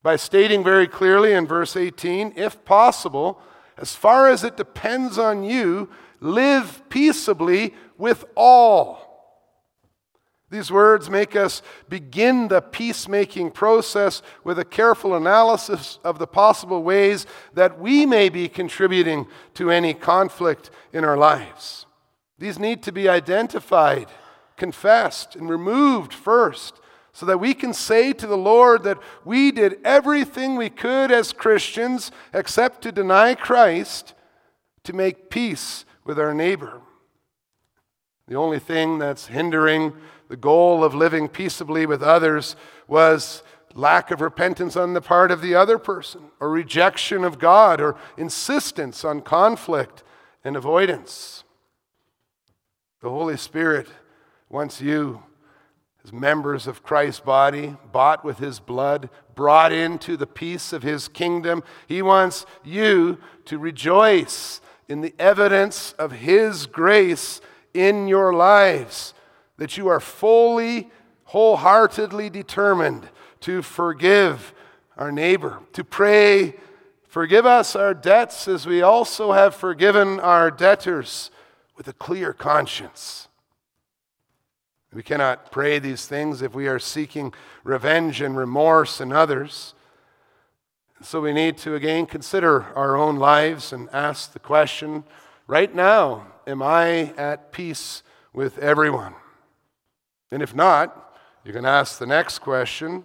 by 0.01 0.15
stating 0.15 0.63
very 0.63 0.87
clearly 0.87 1.33
in 1.33 1.47
verse 1.47 1.75
18 1.75 2.33
if 2.35 2.63
possible, 2.65 3.41
as 3.77 3.95
far 3.95 4.29
as 4.29 4.43
it 4.43 4.57
depends 4.57 5.17
on 5.17 5.43
you, 5.43 5.89
live 6.19 6.81
peaceably 6.89 7.73
with 7.97 8.25
all. 8.35 9.02
These 10.53 10.69
words 10.69 11.09
make 11.09 11.35
us 11.35 11.63
begin 11.89 12.47
the 12.47 12.61
peacemaking 12.61 13.49
process 13.49 14.21
with 14.43 14.59
a 14.59 14.63
careful 14.63 15.15
analysis 15.15 15.97
of 16.03 16.19
the 16.19 16.27
possible 16.27 16.83
ways 16.83 17.25
that 17.55 17.79
we 17.79 18.05
may 18.05 18.29
be 18.29 18.47
contributing 18.47 19.25
to 19.55 19.71
any 19.71 19.95
conflict 19.95 20.69
in 20.91 21.03
our 21.03 21.17
lives. 21.17 21.87
These 22.37 22.59
need 22.59 22.83
to 22.83 22.91
be 22.91 23.09
identified, 23.09 24.09
confessed, 24.55 25.35
and 25.35 25.49
removed 25.49 26.13
first 26.13 26.79
so 27.13 27.25
that 27.25 27.39
we 27.39 27.55
can 27.55 27.73
say 27.73 28.13
to 28.13 28.27
the 28.27 28.37
Lord 28.37 28.83
that 28.83 28.99
we 29.25 29.51
did 29.51 29.79
everything 29.83 30.55
we 30.55 30.69
could 30.69 31.11
as 31.11 31.33
Christians 31.33 32.11
except 32.31 32.83
to 32.83 32.91
deny 32.91 33.33
Christ 33.33 34.13
to 34.83 34.93
make 34.93 35.31
peace 35.31 35.83
with 36.05 36.19
our 36.19 36.35
neighbor. 36.35 36.82
The 38.27 38.35
only 38.35 38.59
thing 38.59 38.99
that's 38.99 39.27
hindering 39.27 39.93
the 40.29 40.37
goal 40.37 40.83
of 40.83 40.95
living 40.95 41.27
peaceably 41.27 41.85
with 41.85 42.01
others 42.01 42.55
was 42.87 43.43
lack 43.75 44.11
of 44.11 44.21
repentance 44.21 44.75
on 44.75 44.93
the 44.93 45.01
part 45.01 45.31
of 45.31 45.41
the 45.41 45.55
other 45.55 45.77
person, 45.77 46.31
or 46.39 46.49
rejection 46.49 47.23
of 47.23 47.39
God, 47.39 47.81
or 47.81 47.95
insistence 48.17 49.03
on 49.03 49.21
conflict 49.21 50.03
and 50.43 50.55
avoidance. 50.55 51.43
The 53.01 53.09
Holy 53.09 53.35
Spirit 53.35 53.87
wants 54.49 54.79
you 54.79 55.23
as 56.03 56.13
members 56.13 56.67
of 56.67 56.83
Christ's 56.83 57.21
body, 57.21 57.77
bought 57.91 58.23
with 58.23 58.37
his 58.37 58.59
blood, 58.59 59.09
brought 59.35 59.71
into 59.71 60.17
the 60.17 60.27
peace 60.27 60.73
of 60.73 60.83
his 60.83 61.07
kingdom. 61.07 61.63
He 61.87 62.01
wants 62.01 62.45
you 62.63 63.17
to 63.45 63.57
rejoice 63.57 64.61
in 64.87 65.01
the 65.01 65.15
evidence 65.17 65.93
of 65.93 66.11
his 66.11 66.65
grace 66.65 67.41
in 67.73 68.07
your 68.07 68.33
lives, 68.33 69.13
that 69.57 69.77
you 69.77 69.87
are 69.87 69.99
fully, 69.99 70.89
wholeheartedly 71.25 72.29
determined 72.29 73.09
to 73.41 73.61
forgive 73.61 74.53
our 74.97 75.11
neighbor, 75.11 75.59
to 75.73 75.83
pray, 75.83 76.55
Forgive 77.13 77.45
us 77.45 77.75
our 77.75 77.93
debts 77.93 78.47
as 78.47 78.65
we 78.65 78.81
also 78.81 79.33
have 79.33 79.53
forgiven 79.53 80.19
our 80.19 80.49
debtors 80.49 81.29
with 81.77 81.87
a 81.87 81.93
clear 81.93 82.33
conscience. 82.33 83.27
We 84.91 85.03
cannot 85.03 85.51
pray 85.51 85.77
these 85.77 86.07
things 86.07 86.41
if 86.41 86.55
we 86.55 86.65
are 86.65 86.79
seeking 86.79 87.31
revenge 87.63 88.19
and 88.19 88.35
remorse 88.35 88.99
in 88.99 89.13
others. 89.13 89.75
So 91.03 91.21
we 91.21 91.33
need 91.33 91.59
to 91.59 91.75
again 91.75 92.07
consider 92.07 92.63
our 92.75 92.97
own 92.97 93.17
lives 93.17 93.71
and 93.71 93.89
ask 93.93 94.33
the 94.33 94.39
question 94.39 95.03
right 95.45 95.75
now, 95.75 96.25
am 96.47 96.61
I 96.61 97.13
at 97.17 97.51
peace 97.51 98.03
with 98.33 98.57
everyone? 98.57 99.15
And 100.31 100.41
if 100.41 100.55
not, 100.55 101.15
you 101.43 101.53
can 101.53 101.65
ask 101.65 101.99
the 101.99 102.05
next 102.05 102.39
question 102.39 103.03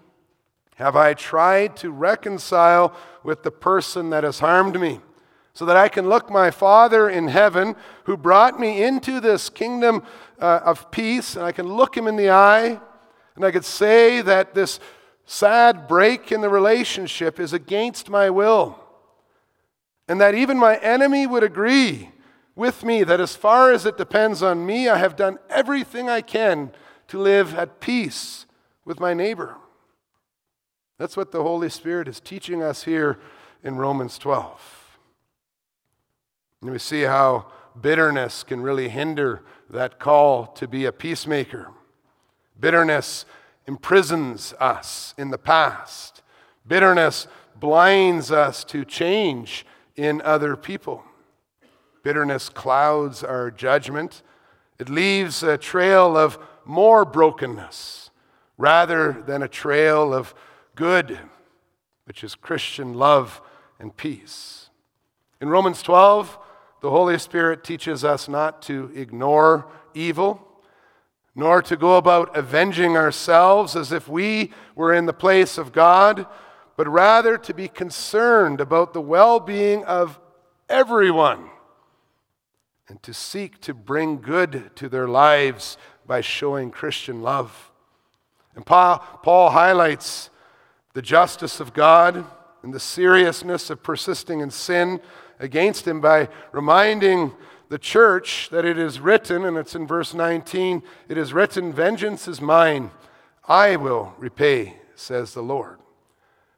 Have 0.77 0.97
I 0.97 1.15
tried 1.15 1.77
to 1.79 1.91
reconcile 1.91 2.95
with 3.23 3.43
the 3.43 3.51
person 3.51 4.11
that 4.11 4.25
has 4.25 4.39
harmed 4.39 4.81
me? 4.81 5.01
so 5.59 5.65
that 5.65 5.77
I 5.77 5.89
can 5.89 6.09
look 6.09 6.31
my 6.31 6.53
Father 6.53 7.11
in 7.11 7.27
heaven, 7.27 7.75
who 8.05 8.17
brought 8.17 8.61
me 8.61 8.81
into 8.81 9.19
this 9.19 9.51
kingdom 9.51 10.05
uh, 10.39 10.61
of 10.63 10.89
peace, 10.93 11.35
and 11.35 11.45
I 11.45 11.51
can 11.51 11.67
look 11.67 11.97
him 11.97 12.07
in 12.07 12.15
the 12.15 12.31
eye, 12.31 12.79
and 13.35 13.45
I 13.45 13.51
could 13.51 13.65
say 13.65 14.23
that 14.23 14.55
this 14.55 14.79
sad 15.27 15.89
break 15.89 16.31
in 16.31 16.43
the 16.43 16.49
relationship 16.49 17.41
is 17.41 17.53
against 17.53 18.09
my 18.09 18.31
will, 18.31 18.79
and 20.07 20.21
that 20.21 20.37
even 20.37 20.59
my 20.59 20.77
enemy 20.77 21.27
would 21.27 21.43
agree 21.43 22.13
with 22.59 22.85
me 22.85 23.05
that 23.05 23.21
as 23.21 23.37
far 23.37 23.71
as 23.71 23.87
it 23.87 23.97
depends 23.97 24.43
on 24.43 24.67
me, 24.67 24.89
I 24.89 24.99
have 24.99 25.15
done 25.15 25.39
everything 25.49 26.11
I 26.11 26.21
can 26.21 26.73
to 27.07 27.19
live 27.19 27.55
at 27.55 27.81
peace 27.81 28.47
with 28.85 28.99
my 28.99 29.15
neighbor. 29.15 29.57
That's 30.99 31.17
what 31.17 31.31
the 31.31 31.45
Holy 31.45 31.71
Spirit 31.71 32.09
is 32.09 32.19
teaching 32.19 32.61
us 32.61 32.83
here 32.83 33.21
in 33.63 33.77
Romans 33.77 34.19
12. 34.19 34.99
And 36.61 36.73
we 36.73 36.79
see 36.81 37.03
how 37.03 37.47
bitterness 37.81 38.43
can 38.43 38.61
really 38.61 38.89
hinder 38.89 39.43
that 39.71 40.01
call 40.01 40.49
to 40.49 40.67
be 40.67 40.85
a 40.85 40.93
peacemaker. 40.93 41.69
Bitterness 42.59 43.25
imprisons 43.69 44.53
us 44.59 45.15
in 45.17 45.31
the 45.31 45.39
past. 45.39 46.23
Bitterness 46.67 47.29
blinds 47.55 48.33
us 48.33 48.65
to 48.65 48.85
change 48.85 49.65
in 49.95 50.21
other 50.23 50.57
people. 50.57 51.05
Bitterness 52.09 52.49
clouds 52.49 53.23
our 53.23 53.51
judgment. 53.51 54.23
It 54.79 54.89
leaves 54.89 55.43
a 55.43 55.59
trail 55.59 56.17
of 56.17 56.39
more 56.65 57.05
brokenness 57.05 58.09
rather 58.57 59.13
than 59.13 59.43
a 59.43 59.47
trail 59.47 60.15
of 60.15 60.35
good, 60.75 61.19
which 62.07 62.25
is 62.25 62.35
Christian 62.35 62.95
love 62.95 63.43
and 63.79 63.95
peace. 63.95 64.71
In 65.43 65.51
Romans 65.51 65.83
12, 65.83 66.39
the 66.81 66.89
Holy 66.89 67.19
Spirit 67.19 67.63
teaches 67.63 68.05
us 68.05 68.27
not 68.27 68.63
to 68.63 68.91
ignore 68.95 69.67
evil, 69.93 70.63
nor 71.35 71.61
to 71.61 71.77
go 71.77 71.99
about 71.99 72.35
avenging 72.35 72.97
ourselves 72.97 73.77
as 73.77 73.93
if 73.93 74.09
we 74.09 74.51
were 74.75 74.95
in 74.95 75.05
the 75.05 75.13
place 75.13 75.59
of 75.59 75.73
God, 75.73 76.27
but 76.75 76.89
rather 76.89 77.37
to 77.37 77.53
be 77.53 77.69
concerned 77.69 78.63
about 78.63 78.95
the 78.95 79.03
well 79.03 79.39
being 79.39 79.85
of 79.85 80.19
everyone 80.71 81.51
and 82.89 83.03
to 83.03 83.13
seek 83.13 83.61
to 83.61 83.75
bring 83.75 84.21
good 84.21 84.71
to 84.77 84.89
their 84.89 85.07
lives 85.07 85.77
by 86.07 86.21
showing 86.21 86.71
Christian 86.71 87.23
love. 87.23 87.71
And 88.55 88.65
Paul, 88.65 88.99
Paul 89.23 89.51
highlights 89.51 90.31
the 90.95 91.03
justice 91.03 91.61
of 91.61 91.75
God 91.75 92.25
and 92.63 92.73
the 92.75 92.81
seriousness 92.81 93.71
of 93.71 93.83
persisting 93.83 94.41
in 94.41 94.51
sin 94.51 95.01
against 95.39 95.87
him 95.87 96.01
by 96.01 96.29
reminding 96.51 97.33
the 97.69 97.79
church 97.79 98.49
that 98.51 98.65
it 98.65 98.79
is 98.79 98.99
written, 98.99 99.45
and 99.45 99.57
it's 99.57 99.75
in 99.75 99.87
verse 99.87 100.15
19 100.15 100.83
it 101.09 101.19
is 101.19 101.33
written, 101.33 101.73
Vengeance 101.73 102.27
is 102.27 102.41
mine, 102.41 102.91
I 103.47 103.77
will 103.77 104.15
repay, 104.19 104.77
says 104.95 105.35
the 105.35 105.43
Lord. 105.43 105.79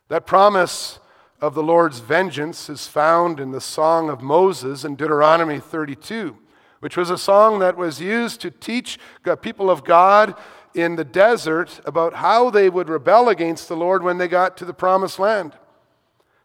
That 0.09 0.27
promise 0.27 1.01
of 1.41 1.55
the 1.55 1.63
Lord's 1.63 2.01
vengeance 2.01 2.69
is 2.69 2.87
found 2.87 3.41
in 3.41 3.51
the 3.51 3.61
Song 3.61 4.11
of 4.11 4.21
Moses 4.21 4.85
in 4.85 4.95
Deuteronomy 4.95 5.59
32, 5.59 6.37
which 6.81 6.97
was 6.97 7.09
a 7.09 7.19
song 7.19 7.59
that 7.61 7.77
was 7.77 8.01
used 8.01 8.41
to 8.43 8.51
teach 8.51 8.99
the 9.25 9.37
people 9.37 9.71
of 9.71 9.85
God 9.85 10.35
in 10.75 10.97
the 10.97 11.05
desert 11.05 11.81
about 11.85 12.15
how 12.15 12.51
they 12.51 12.69
would 12.69 12.89
rebel 12.89 13.29
against 13.29 13.69
the 13.69 13.77
Lord 13.77 14.03
when 14.03 14.19
they 14.19 14.29
got 14.29 14.57
to 14.59 14.65
the 14.65 14.75
promised 14.75 15.19
land. 15.19 15.55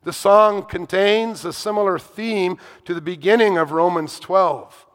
The 0.04 0.14
song 0.14 0.64
contains 0.64 1.44
a 1.44 1.52
similar 1.52 2.00
theme 2.00 2.58
to 2.86 2.94
the 2.94 3.02
beginning 3.02 3.58
of 3.58 3.72
Romans 3.72 4.20
12. 4.20 4.86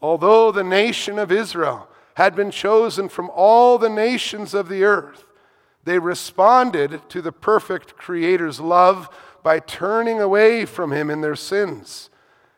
Although 0.00 0.52
the 0.52 0.64
nation 0.64 1.18
of 1.18 1.30
Israel 1.30 1.88
had 2.14 2.34
been 2.34 2.50
chosen 2.50 3.08
from 3.08 3.30
all 3.34 3.78
the 3.78 3.88
nations 3.88 4.54
of 4.54 4.68
the 4.68 4.84
earth, 4.84 5.24
they 5.84 5.98
responded 5.98 7.08
to 7.08 7.22
the 7.22 7.32
perfect 7.32 7.96
Creator's 7.96 8.60
love 8.60 9.08
by 9.42 9.60
turning 9.60 10.20
away 10.20 10.64
from 10.64 10.92
Him 10.92 11.10
in 11.10 11.20
their 11.20 11.36
sins. 11.36 12.10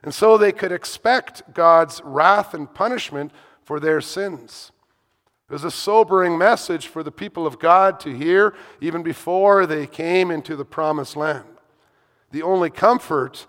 And 0.02 0.14
so 0.14 0.38
they 0.38 0.52
could 0.52 0.72
expect 0.72 1.52
God's 1.52 2.00
wrath 2.04 2.54
and 2.54 2.72
punishment 2.72 3.32
for 3.62 3.78
their 3.78 4.00
sins. 4.00 4.72
It 5.48 5.52
was 5.52 5.64
a 5.64 5.70
sobering 5.70 6.38
message 6.38 6.86
for 6.86 7.02
the 7.02 7.10
people 7.10 7.46
of 7.46 7.58
God 7.58 7.98
to 8.00 8.16
hear 8.16 8.54
even 8.80 9.02
before 9.02 9.66
they 9.66 9.86
came 9.86 10.30
into 10.30 10.56
the 10.56 10.64
promised 10.64 11.16
land. 11.16 11.44
The 12.30 12.42
only 12.42 12.70
comfort 12.70 13.46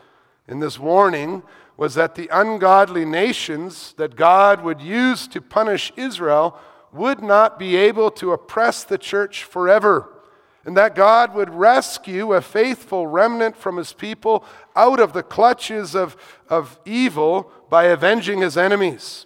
in 0.48 0.60
this 0.60 0.80
warning 0.80 1.44
was 1.78 1.96
that 1.96 2.16
the 2.16 2.30
ungodly 2.32 3.06
nations 3.06 3.94
that 3.98 4.16
God 4.16 4.64
would 4.64 4.82
use 4.82 5.28
to 5.30 5.42
punish 5.42 5.94
Israel 5.96 6.60
would 6.92 7.22
not 7.22 7.58
be 7.58 7.76
able 7.76 8.12
to 8.12 8.34
oppress 8.34 8.84
the 8.84 8.98
church 8.98 9.44
forever, 9.44 10.10
and 10.66 10.78
that 10.78 10.96
God 10.96 11.34
would 11.34 11.50
rescue 11.50 12.34
a 12.34 12.42
faithful 12.42 13.08
remnant 13.08 13.58
from 13.58 13.78
his 13.78 13.94
people 13.94 14.44
out 14.76 15.00
of 15.00 15.14
the 15.14 15.24
clutches 15.24 15.96
of, 15.96 16.16
of 16.50 16.80
evil 16.86 17.52
by 17.70 17.86
avenging 17.86 18.42
his 18.42 18.58
enemies, 18.58 19.26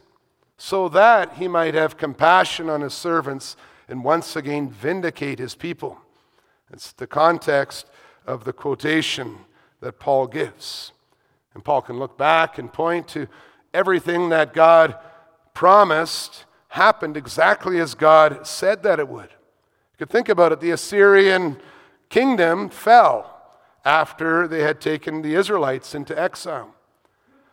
so 0.58 0.88
that 0.90 1.34
he 1.34 1.48
might 1.48 1.74
have 1.74 1.98
compassion 1.98 2.70
on 2.70 2.82
his 2.82 2.94
servants 2.94 3.58
and 3.88 4.04
once 4.04 4.36
again 4.36 4.70
vindicate 4.70 5.40
his 5.40 5.56
people. 5.56 6.00
It's 6.72 6.94
the 6.94 7.08
context 7.08 7.88
of 8.26 8.44
the 8.44 8.54
quotation 8.54 9.38
that 9.82 10.00
Paul 10.00 10.28
gives. 10.28 10.94
And 11.54 11.64
Paul 11.64 11.82
can 11.82 12.00
look 12.00 12.18
back 12.18 12.58
and 12.58 12.72
point 12.72 13.08
to 13.10 13.28
everything 13.74 14.30
that 14.30 14.54
God 14.54 14.96
promised 15.54 16.46
happened 16.70 17.16
exactly 17.16 17.80
as 17.80 17.94
God 17.94 18.46
said 18.48 18.84
that 18.84 19.00
it 19.00 19.08
would. 19.08 19.30
You 19.96 20.06
could 20.06 20.12
think 20.12 20.30
about 20.30 20.52
it 20.52 20.60
the 20.60 20.72
Assyrian 20.72 21.58
kingdom 22.10 22.70
fell 22.70 23.32
after 23.84 24.48
they 24.48 24.62
had 24.62 24.82
taken 24.82 25.22
the 25.22 25.36
Israelites 25.36 25.96
into 25.96 26.20
exile. 26.20 26.74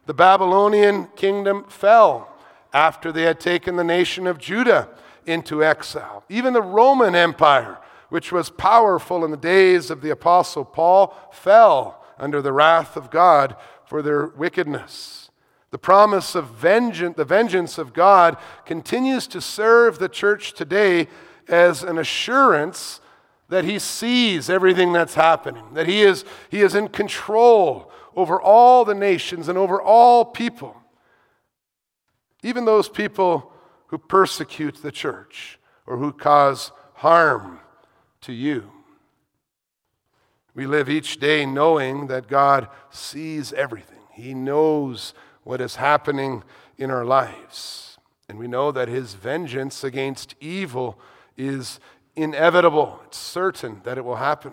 The 0.06 0.14
Babylonian 0.14 1.06
kingdom 1.14 1.64
fell 1.68 2.28
after 2.72 3.12
they 3.12 3.22
had 3.22 3.38
taken 3.38 3.76
the 3.76 3.84
nation 3.84 4.26
of 4.26 4.38
Judah 4.38 4.88
into 5.24 5.62
exile. 5.62 6.24
Even 6.28 6.52
the 6.52 6.62
Roman 6.62 7.14
Empire 7.14 7.78
which 8.12 8.30
was 8.30 8.50
powerful 8.50 9.24
in 9.24 9.30
the 9.30 9.38
days 9.38 9.90
of 9.90 10.02
the 10.02 10.10
Apostle 10.10 10.66
Paul, 10.66 11.16
fell 11.32 12.04
under 12.18 12.42
the 12.42 12.52
wrath 12.52 12.94
of 12.94 13.10
God 13.10 13.56
for 13.86 14.02
their 14.02 14.26
wickedness. 14.26 15.30
The 15.70 15.78
promise 15.78 16.34
of 16.34 16.48
vengeance, 16.48 17.16
the 17.16 17.24
vengeance 17.24 17.78
of 17.78 17.94
God, 17.94 18.36
continues 18.66 19.26
to 19.28 19.40
serve 19.40 19.98
the 19.98 20.10
church 20.10 20.52
today 20.52 21.08
as 21.48 21.82
an 21.82 21.98
assurance 21.98 23.00
that 23.48 23.64
He 23.64 23.78
sees 23.78 24.48
everything 24.48 24.92
that's 24.92 25.14
happening, 25.14 25.64
that 25.74 25.86
He 25.86 26.02
is, 26.02 26.24
he 26.50 26.60
is 26.60 26.74
in 26.74 26.88
control 26.88 27.90
over 28.16 28.40
all 28.40 28.84
the 28.84 28.94
nations 28.94 29.48
and 29.48 29.58
over 29.58 29.80
all 29.80 30.24
people, 30.24 30.76
even 32.42 32.64
those 32.64 32.88
people 32.88 33.52
who 33.86 33.98
persecute 33.98 34.82
the 34.82 34.92
church 34.92 35.58
or 35.86 35.98
who 35.98 36.12
cause 36.12 36.72
harm 36.94 37.60
to 38.22 38.32
you. 38.32 38.70
We 40.54 40.66
live 40.66 40.88
each 40.88 41.18
day 41.18 41.46
knowing 41.46 42.08
that 42.08 42.28
God 42.28 42.68
sees 42.90 43.52
everything. 43.52 43.98
He 44.12 44.34
knows 44.34 45.14
what 45.44 45.60
is 45.60 45.76
happening 45.76 46.44
in 46.76 46.90
our 46.90 47.04
lives. 47.04 47.98
And 48.28 48.38
we 48.38 48.46
know 48.46 48.70
that 48.72 48.88
His 48.88 49.14
vengeance 49.14 49.82
against 49.82 50.34
evil 50.40 50.98
is 51.36 51.80
inevitable. 52.16 53.00
It's 53.06 53.18
certain 53.18 53.80
that 53.84 53.98
it 53.98 54.04
will 54.04 54.16
happen. 54.16 54.52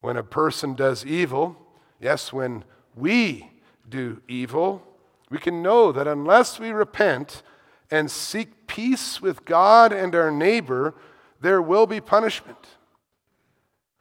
When 0.00 0.16
a 0.16 0.22
person 0.22 0.74
does 0.74 1.04
evil, 1.04 1.56
yes, 2.00 2.32
when 2.32 2.64
we 2.94 3.50
do 3.88 4.22
evil, 4.28 4.82
we 5.30 5.38
can 5.38 5.62
know 5.62 5.92
that 5.92 6.06
unless 6.06 6.58
we 6.58 6.70
repent 6.70 7.42
and 7.90 8.10
seek 8.10 8.66
peace 8.66 9.20
with 9.20 9.44
God 9.44 9.92
and 9.92 10.14
our 10.14 10.30
neighbor, 10.30 10.94
there 11.40 11.62
will 11.62 11.86
be 11.86 12.00
punishment. 12.00 12.76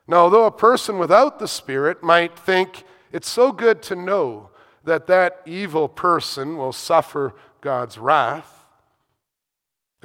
Now, 0.08 0.18
although 0.18 0.46
a 0.46 0.52
person 0.52 1.00
without 1.00 1.40
the 1.40 1.48
Spirit 1.48 2.02
might 2.04 2.38
think 2.38 2.84
it's 3.12 3.30
so 3.30 3.52
good 3.52 3.82
to 3.84 3.96
know 3.96 4.52
that 4.84 5.08
that 5.08 5.42
evil 5.46 5.90
person 5.90 6.58
will 6.58 6.72
suffer 6.72 7.34
God's 7.60 7.98
wrath, 7.98 8.57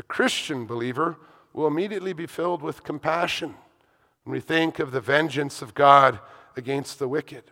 the 0.03 0.09
Christian 0.09 0.67
believer 0.67 1.17
will 1.53 1.69
immediately 1.69 2.13
be 2.13 2.27
filled 2.27 2.61
with 2.61 2.83
compassion 2.83 3.55
when 4.25 4.33
we 4.33 4.41
think 4.41 4.81
of 4.81 4.91
the 4.91 5.01
vengeance 5.01 5.63
of 5.63 5.75
God 5.75 6.19
against 6.57 6.99
the 6.99 7.07
wicked. 7.07 7.45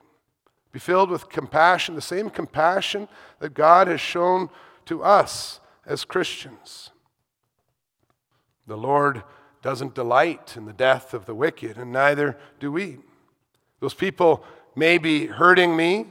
Be 0.72 0.80
filled 0.80 1.10
with 1.10 1.28
compassion, 1.28 1.94
the 1.94 2.00
same 2.00 2.28
compassion 2.28 3.06
that 3.38 3.54
God 3.54 3.86
has 3.86 4.00
shown 4.00 4.50
to 4.86 5.00
us 5.04 5.60
as 5.86 6.04
Christians. 6.04 6.90
The 8.66 8.76
Lord 8.76 9.22
doesn't 9.62 9.94
delight 9.94 10.56
in 10.56 10.64
the 10.64 10.72
death 10.72 11.14
of 11.14 11.26
the 11.26 11.36
wicked, 11.36 11.78
and 11.78 11.92
neither 11.92 12.36
do 12.58 12.72
we. 12.72 12.98
Those 13.78 13.94
people 13.94 14.42
may 14.74 14.98
be 14.98 15.26
hurting 15.26 15.76
me, 15.76 16.06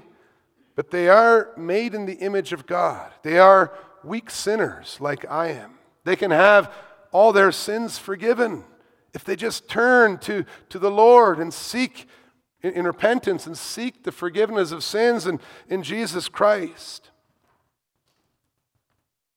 but 0.77 0.89
they 0.89 1.09
are 1.09 1.49
made 1.57 1.93
in 1.93 2.05
the 2.05 2.19
image 2.19 2.53
of 2.53 2.65
God. 2.65 3.11
They 3.23 3.37
are 3.37 3.73
weak 4.05 4.29
sinners 4.29 4.99
like 5.01 5.29
I 5.29 5.49
am. 5.49 5.78
They 6.09 6.15
can 6.15 6.31
have 6.31 6.73
all 7.11 7.31
their 7.31 7.51
sins 7.51 7.99
forgiven 7.99 8.63
if 9.13 9.23
they 9.23 9.35
just 9.35 9.69
turn 9.69 10.17
to, 10.21 10.43
to 10.69 10.79
the 10.79 10.89
Lord 10.89 11.37
and 11.37 11.53
seek 11.53 12.07
in, 12.63 12.73
in 12.73 12.85
repentance 12.87 13.45
and 13.45 13.55
seek 13.55 14.03
the 14.03 14.11
forgiveness 14.11 14.71
of 14.71 14.83
sins 14.83 15.27
in, 15.27 15.39
in 15.67 15.83
Jesus 15.83 16.27
Christ. 16.27 17.11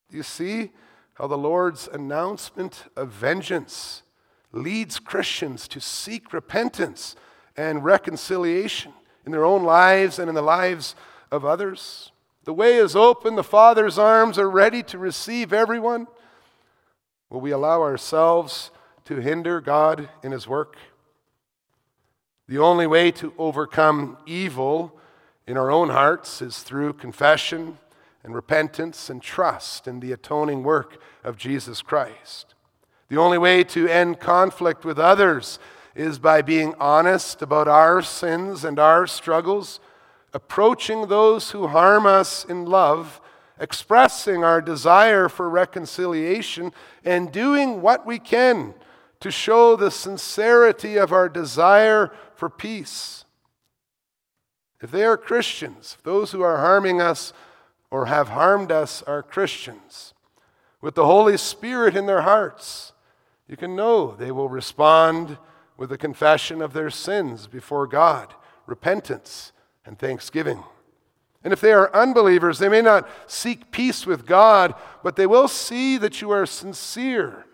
Do 0.08 0.16
you 0.16 0.22
see 0.22 0.70
how 1.12 1.26
the 1.26 1.36
Lord's 1.36 1.90
announcement 1.92 2.84
of 2.96 3.10
vengeance 3.10 4.02
leads 4.50 4.98
Christians 4.98 5.68
to 5.68 5.78
seek 5.78 6.32
repentance 6.32 7.16
and 7.54 7.84
reconciliation 7.84 8.94
in 9.26 9.32
their 9.32 9.44
own 9.44 9.62
lives 9.62 10.18
and 10.18 10.30
in 10.30 10.34
the 10.34 10.40
lives 10.40 10.96
of 11.30 11.44
others. 11.44 12.12
The 12.44 12.54
way 12.54 12.76
is 12.76 12.96
open, 12.96 13.34
the 13.34 13.44
Father's 13.44 13.98
arms 13.98 14.38
are 14.38 14.48
ready 14.48 14.82
to 14.84 14.96
receive 14.96 15.52
everyone. 15.52 16.06
Will 17.32 17.40
we 17.40 17.50
allow 17.50 17.80
ourselves 17.80 18.70
to 19.06 19.16
hinder 19.16 19.62
God 19.62 20.10
in 20.22 20.32
His 20.32 20.46
work? 20.46 20.76
The 22.46 22.58
only 22.58 22.86
way 22.86 23.10
to 23.12 23.32
overcome 23.38 24.18
evil 24.26 25.00
in 25.46 25.56
our 25.56 25.70
own 25.70 25.88
hearts 25.88 26.42
is 26.42 26.58
through 26.58 26.92
confession 26.92 27.78
and 28.22 28.34
repentance 28.34 29.08
and 29.08 29.22
trust 29.22 29.88
in 29.88 30.00
the 30.00 30.12
atoning 30.12 30.62
work 30.62 31.00
of 31.24 31.38
Jesus 31.38 31.80
Christ. 31.80 32.54
The 33.08 33.16
only 33.16 33.38
way 33.38 33.64
to 33.64 33.88
end 33.88 34.20
conflict 34.20 34.84
with 34.84 34.98
others 34.98 35.58
is 35.94 36.18
by 36.18 36.42
being 36.42 36.74
honest 36.74 37.40
about 37.40 37.66
our 37.66 38.02
sins 38.02 38.62
and 38.62 38.78
our 38.78 39.06
struggles, 39.06 39.80
approaching 40.34 41.06
those 41.06 41.52
who 41.52 41.68
harm 41.68 42.04
us 42.04 42.44
in 42.44 42.66
love, 42.66 43.22
expressing 43.58 44.42
our 44.42 44.60
desire 44.60 45.28
for 45.28 45.48
reconciliation 45.48 46.72
and 47.04 47.32
doing 47.32 47.80
what 47.80 48.06
we 48.06 48.18
can 48.18 48.74
to 49.20 49.30
show 49.30 49.76
the 49.76 49.90
sincerity 49.90 50.96
of 50.96 51.12
our 51.12 51.28
desire 51.28 52.12
for 52.34 52.50
peace. 52.50 53.24
If 54.80 54.90
they 54.90 55.04
are 55.04 55.16
Christians, 55.16 55.96
those 56.02 56.32
who 56.32 56.42
are 56.42 56.58
harming 56.58 57.00
us 57.00 57.32
or 57.90 58.06
have 58.06 58.30
harmed 58.30 58.72
us 58.72 59.02
are 59.02 59.22
Christians, 59.22 60.12
with 60.80 60.96
the 60.96 61.06
Holy 61.06 61.36
Spirit 61.36 61.94
in 61.94 62.06
their 62.06 62.22
hearts, 62.22 62.92
you 63.46 63.56
can 63.56 63.76
know 63.76 64.16
they 64.16 64.32
will 64.32 64.48
respond 64.48 65.38
with 65.76 65.92
a 65.92 65.98
confession 65.98 66.60
of 66.60 66.72
their 66.72 66.90
sins 66.90 67.46
before 67.46 67.86
God, 67.86 68.34
repentance, 68.66 69.52
and 69.86 69.98
thanksgiving. 69.98 70.64
And 71.44 71.52
if 71.52 71.60
they 71.60 71.72
are 71.72 71.94
unbelievers, 71.94 72.58
they 72.58 72.68
may 72.68 72.82
not 72.82 73.08
seek 73.26 73.70
peace 73.70 74.06
with 74.06 74.26
God, 74.26 74.74
but 75.02 75.16
they 75.16 75.26
will 75.26 75.48
see 75.48 75.98
that 75.98 76.20
you 76.20 76.30
are 76.30 76.46
sincere 76.46 77.46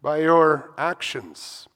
by 0.00 0.18
your 0.18 0.72
actions. 0.78 1.68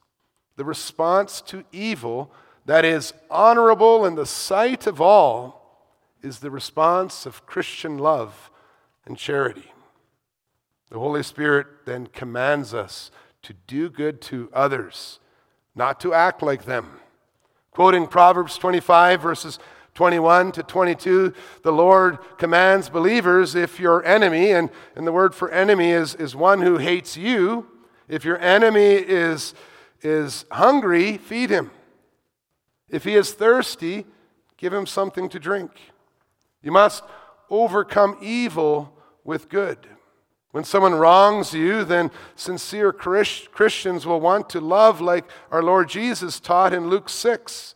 The 0.56 0.64
response 0.64 1.40
to 1.42 1.64
evil 1.72 2.32
that 2.64 2.84
is 2.84 3.12
honorable 3.30 4.04
in 4.04 4.14
the 4.14 4.26
sight 4.26 4.86
of 4.86 5.00
all 5.00 5.84
is 6.22 6.40
the 6.40 6.50
response 6.50 7.26
of 7.26 7.46
Christian 7.46 7.98
love 7.98 8.50
and 9.04 9.16
charity. 9.16 9.72
The 10.90 10.98
Holy 10.98 11.22
Spirit 11.22 11.66
then 11.84 12.06
commands 12.06 12.72
us 12.72 13.10
to 13.42 13.52
do 13.66 13.88
good 13.88 14.20
to 14.22 14.50
others, 14.52 15.20
not 15.74 16.00
to 16.00 16.14
act 16.14 16.42
like 16.42 16.64
them. 16.64 17.00
Quoting 17.70 18.06
Proverbs 18.06 18.56
25, 18.56 19.20
verses 19.20 19.58
21 19.96 20.52
to 20.52 20.62
22, 20.62 21.32
the 21.62 21.72
Lord 21.72 22.18
commands 22.36 22.88
believers 22.88 23.54
if 23.54 23.80
your 23.80 24.04
enemy, 24.04 24.52
and, 24.52 24.70
and 24.94 25.06
the 25.06 25.12
word 25.12 25.34
for 25.34 25.50
enemy 25.50 25.90
is, 25.90 26.14
is 26.14 26.36
one 26.36 26.60
who 26.60 26.76
hates 26.76 27.16
you, 27.16 27.66
if 28.06 28.24
your 28.24 28.38
enemy 28.38 28.92
is, 28.94 29.54
is 30.02 30.44
hungry, 30.52 31.16
feed 31.16 31.50
him. 31.50 31.70
If 32.88 33.04
he 33.04 33.14
is 33.14 33.32
thirsty, 33.32 34.04
give 34.58 34.72
him 34.72 34.86
something 34.86 35.28
to 35.30 35.40
drink. 35.40 35.72
You 36.62 36.72
must 36.72 37.02
overcome 37.48 38.18
evil 38.20 38.92
with 39.24 39.48
good. 39.48 39.78
When 40.50 40.64
someone 40.64 40.94
wrongs 40.94 41.54
you, 41.54 41.84
then 41.84 42.10
sincere 42.34 42.92
Christians 42.92 44.06
will 44.06 44.20
want 44.20 44.50
to 44.50 44.60
love 44.60 45.00
like 45.00 45.24
our 45.50 45.62
Lord 45.62 45.88
Jesus 45.88 46.38
taught 46.38 46.74
in 46.74 46.88
Luke 46.88 47.08
6. 47.08 47.75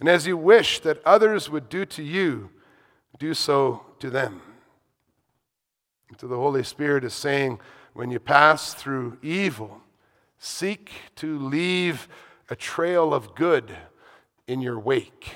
And 0.00 0.08
as 0.08 0.26
you 0.26 0.36
wish 0.36 0.80
that 0.80 1.02
others 1.04 1.50
would 1.50 1.68
do 1.68 1.84
to 1.86 2.02
you, 2.02 2.50
do 3.18 3.34
so 3.34 3.84
to 3.98 4.10
them. 4.10 4.42
And 6.08 6.18
to 6.18 6.26
the 6.26 6.36
Holy 6.36 6.62
Spirit 6.62 7.04
is 7.04 7.14
saying, 7.14 7.60
when 7.94 8.10
you 8.10 8.20
pass 8.20 8.74
through 8.74 9.18
evil, 9.22 9.82
seek 10.38 10.92
to 11.16 11.38
leave 11.38 12.08
a 12.48 12.56
trail 12.56 13.12
of 13.12 13.34
good 13.34 13.76
in 14.46 14.60
your 14.60 14.78
wake, 14.78 15.34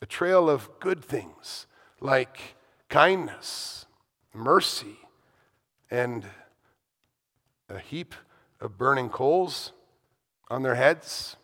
a 0.00 0.06
trail 0.06 0.48
of 0.48 0.70
good 0.80 1.04
things 1.04 1.66
like 2.00 2.54
kindness, 2.88 3.86
mercy, 4.32 4.96
and 5.90 6.24
a 7.68 7.78
heap 7.78 8.14
of 8.60 8.78
burning 8.78 9.08
coals 9.08 9.72
on 10.48 10.62
their 10.62 10.76
heads. 10.76 11.36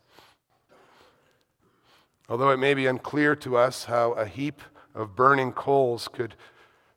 Although 2.27 2.51
it 2.51 2.57
may 2.57 2.73
be 2.73 2.87
unclear 2.87 3.37
to 3.37 3.59
us 3.59 3.85
how 3.85 4.13
a 4.13 4.25
heap 4.25 4.63
of 4.95 5.15
burning 5.15 5.53
coals 5.53 6.09
could, 6.09 6.35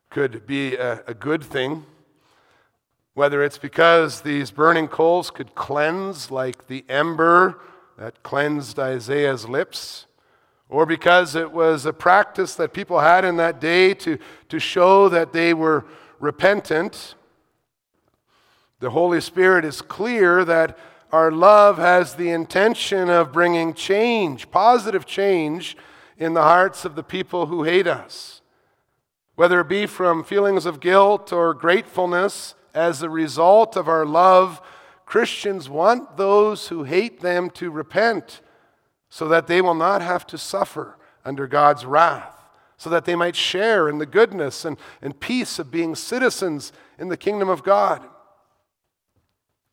could 0.08 0.46
be 0.46 0.74
a, 0.74 1.02
a 1.06 1.12
good 1.12 1.44
thing, 1.44 1.84
whether 3.12 3.42
it's 3.42 3.58
because 3.58 4.22
these 4.22 4.50
burning 4.50 4.88
coals 4.88 5.30
could 5.30 5.54
cleanse 5.54 6.30
like 6.30 6.68
the 6.68 6.82
ember 6.88 7.60
that 7.98 8.22
cleansed 8.22 8.78
Isaiah's 8.78 9.46
lips, 9.46 10.06
or 10.70 10.86
because 10.86 11.34
it 11.34 11.52
was 11.52 11.84
a 11.84 11.92
practice 11.92 12.54
that 12.54 12.72
people 12.72 13.00
had 13.00 13.24
in 13.24 13.36
that 13.36 13.60
day 13.60 13.92
to, 13.94 14.18
to 14.48 14.58
show 14.58 15.10
that 15.10 15.34
they 15.34 15.52
were 15.52 15.84
repentant, 16.20 17.16
the 18.80 18.90
Holy 18.90 19.20
Spirit 19.20 19.64
is 19.64 19.82
clear 19.82 20.44
that 20.44 20.78
our 21.10 21.30
love 21.30 21.78
has 21.78 22.14
the 22.14 22.30
intention 22.30 23.08
of 23.08 23.32
bringing 23.32 23.72
change, 23.72 24.50
positive 24.50 25.06
change, 25.06 25.76
in 26.18 26.34
the 26.34 26.42
hearts 26.42 26.84
of 26.84 26.96
the 26.96 27.02
people 27.02 27.46
who 27.46 27.62
hate 27.62 27.86
us. 27.86 28.42
Whether 29.36 29.60
it 29.60 29.68
be 29.68 29.86
from 29.86 30.24
feelings 30.24 30.66
of 30.66 30.80
guilt 30.80 31.32
or 31.32 31.54
gratefulness 31.54 32.56
as 32.74 33.02
a 33.02 33.08
result 33.08 33.76
of 33.76 33.88
our 33.88 34.04
love, 34.04 34.60
Christians 35.06 35.70
want 35.70 36.16
those 36.16 36.68
who 36.68 36.82
hate 36.82 37.20
them 37.20 37.48
to 37.50 37.70
repent 37.70 38.40
so 39.08 39.28
that 39.28 39.46
they 39.46 39.62
will 39.62 39.74
not 39.74 40.02
have 40.02 40.26
to 40.26 40.36
suffer 40.36 40.98
under 41.24 41.46
God's 41.46 41.86
wrath, 41.86 42.48
so 42.76 42.90
that 42.90 43.04
they 43.04 43.14
might 43.14 43.36
share 43.36 43.88
in 43.88 43.98
the 43.98 44.06
goodness 44.06 44.64
and, 44.64 44.76
and 45.00 45.18
peace 45.18 45.58
of 45.58 45.70
being 45.70 45.94
citizens 45.94 46.72
in 46.98 47.08
the 47.08 47.16
kingdom 47.16 47.48
of 47.48 47.62
God. 47.62 48.04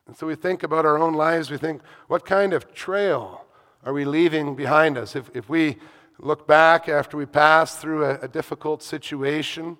And 0.07 0.15
so 0.15 0.27
we 0.27 0.35
think 0.35 0.63
about 0.63 0.85
our 0.85 0.99
own 0.99 1.13
lives, 1.13 1.49
we 1.49 1.57
think, 1.57 1.81
what 2.07 2.25
kind 2.25 2.53
of 2.53 2.73
trail 2.73 3.45
are 3.83 3.93
we 3.93 4.05
leaving 4.05 4.55
behind 4.55 4.97
us? 4.97 5.15
If, 5.15 5.29
if 5.33 5.49
we 5.49 5.77
look 6.19 6.47
back 6.47 6.87
after 6.87 7.17
we 7.17 7.25
pass 7.25 7.75
through 7.75 8.05
a, 8.05 8.19
a 8.21 8.27
difficult 8.27 8.83
situation, 8.83 9.77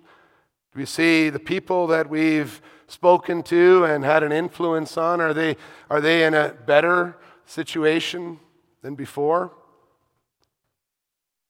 do 0.72 0.80
we 0.80 0.84
see 0.84 1.30
the 1.30 1.38
people 1.38 1.86
that 1.88 2.10
we've 2.10 2.60
spoken 2.88 3.42
to 3.44 3.84
and 3.84 4.04
had 4.04 4.22
an 4.22 4.32
influence 4.32 4.96
on? 4.96 5.20
Are 5.20 5.32
they, 5.32 5.56
are 5.90 6.00
they 6.00 6.24
in 6.24 6.34
a 6.34 6.54
better 6.66 7.16
situation 7.46 8.38
than 8.82 8.94
before? 8.94 9.52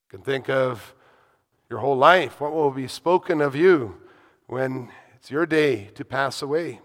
You 0.05 0.17
can 0.17 0.21
think 0.21 0.49
of 0.49 0.93
your 1.69 1.79
whole 1.79 1.97
life. 1.97 2.39
What 2.39 2.53
will 2.53 2.71
be 2.71 2.87
spoken 2.87 3.41
of 3.41 3.55
you 3.55 3.97
when 4.45 4.89
it's 5.15 5.29
your 5.29 5.45
day 5.45 5.89
to 5.95 6.05
pass 6.05 6.41
away? 6.41 6.79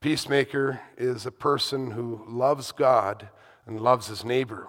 Peacemaker 0.00 0.80
is 0.96 1.26
a 1.26 1.30
person 1.30 1.90
who 1.90 2.24
loves 2.26 2.72
God 2.72 3.28
and 3.66 3.80
loves 3.80 4.06
his 4.06 4.24
neighbor. 4.24 4.68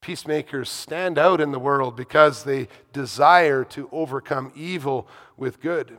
Peacemakers 0.00 0.68
stand 0.68 1.18
out 1.18 1.40
in 1.40 1.50
the 1.50 1.58
world 1.58 1.96
because 1.96 2.44
they 2.44 2.68
desire 2.92 3.64
to 3.64 3.88
overcome 3.90 4.52
evil 4.54 5.08
with 5.36 5.60
good. 5.60 5.96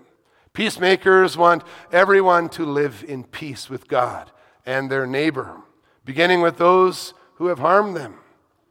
Peacemakers 0.53 1.35
want 1.35 1.63
everyone 1.91 2.47
to 2.49 2.65
live 2.65 3.03
in 3.07 3.23
peace 3.25 3.69
with 3.69 3.89
God 3.89 4.31
and 4.65 4.89
their 4.89 5.05
neighbor, 5.05 5.57
beginning 6.05 6.41
with 6.41 6.57
those 6.57 7.13
who 7.35 7.47
have 7.47 7.59
harmed 7.59 7.97
them. 7.97 8.15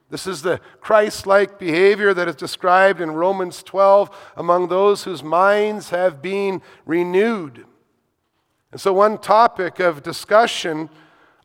This 0.08 0.26
is 0.26 0.42
the 0.42 0.60
Christ 0.80 1.26
like 1.26 1.58
behavior 1.58 2.14
that 2.14 2.28
is 2.28 2.36
described 2.36 3.00
in 3.00 3.10
Romans 3.10 3.62
12 3.62 4.16
among 4.36 4.68
those 4.68 5.04
whose 5.04 5.22
minds 5.22 5.90
have 5.90 6.22
been 6.22 6.62
renewed. 6.86 7.66
And 8.74 8.80
so, 8.80 8.92
one 8.92 9.18
topic 9.18 9.78
of 9.78 10.02
discussion 10.02 10.90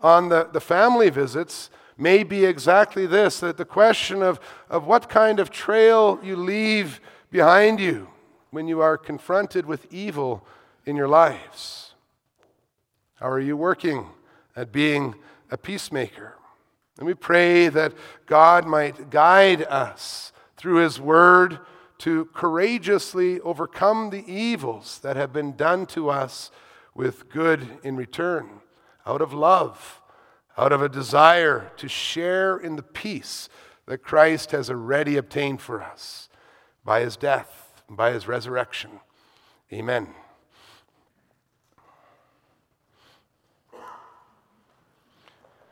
on 0.01 0.29
the, 0.29 0.49
the 0.51 0.59
family 0.59 1.11
visits 1.11 1.69
may 1.95 2.23
be 2.23 2.43
exactly 2.43 3.05
this 3.05 3.39
that 3.41 3.55
the 3.55 3.65
question 3.65 4.23
of, 4.23 4.39
of 4.67 4.87
what 4.87 5.09
kind 5.09 5.39
of 5.39 5.51
trail 5.51 6.19
you 6.23 6.35
leave 6.35 6.99
behind 7.29 7.79
you 7.79 8.09
when 8.49 8.67
you 8.67 8.81
are 8.81 8.97
confronted 8.97 9.67
with 9.67 9.85
evil 9.93 10.43
in 10.87 10.95
your 10.95 11.07
lives. 11.07 11.93
How 13.17 13.29
are 13.29 13.39
you 13.39 13.55
working 13.55 14.07
at 14.55 14.71
being 14.71 15.13
a 15.51 15.57
peacemaker? 15.57 16.33
And 16.97 17.05
we 17.05 17.13
pray 17.13 17.69
that 17.69 17.93
God 18.25 18.65
might 18.65 19.11
guide 19.11 19.61
us 19.65 20.33
through 20.57 20.77
His 20.77 20.99
Word 20.99 21.59
to 21.99 22.25
courageously 22.33 23.39
overcome 23.41 24.09
the 24.09 24.27
evils 24.27 24.97
that 25.03 25.15
have 25.15 25.31
been 25.31 25.55
done 25.55 25.85
to 25.85 26.09
us 26.09 26.49
with 26.99 27.29
good 27.29 27.79
in 27.81 27.95
return, 27.95 28.59
out 29.05 29.21
of 29.21 29.31
love, 29.31 30.01
out 30.57 30.73
of 30.73 30.81
a 30.81 30.89
desire 30.89 31.71
to 31.77 31.87
share 31.87 32.57
in 32.57 32.75
the 32.75 32.83
peace 32.83 33.47
that 33.85 34.03
Christ 34.03 34.51
has 34.51 34.69
already 34.69 35.15
obtained 35.15 35.61
for 35.61 35.81
us 35.81 36.27
by 36.83 36.99
his 36.99 37.15
death 37.15 37.81
by 37.89 38.11
his 38.11 38.27
resurrection. 38.27 38.99
Amen. 39.71 40.09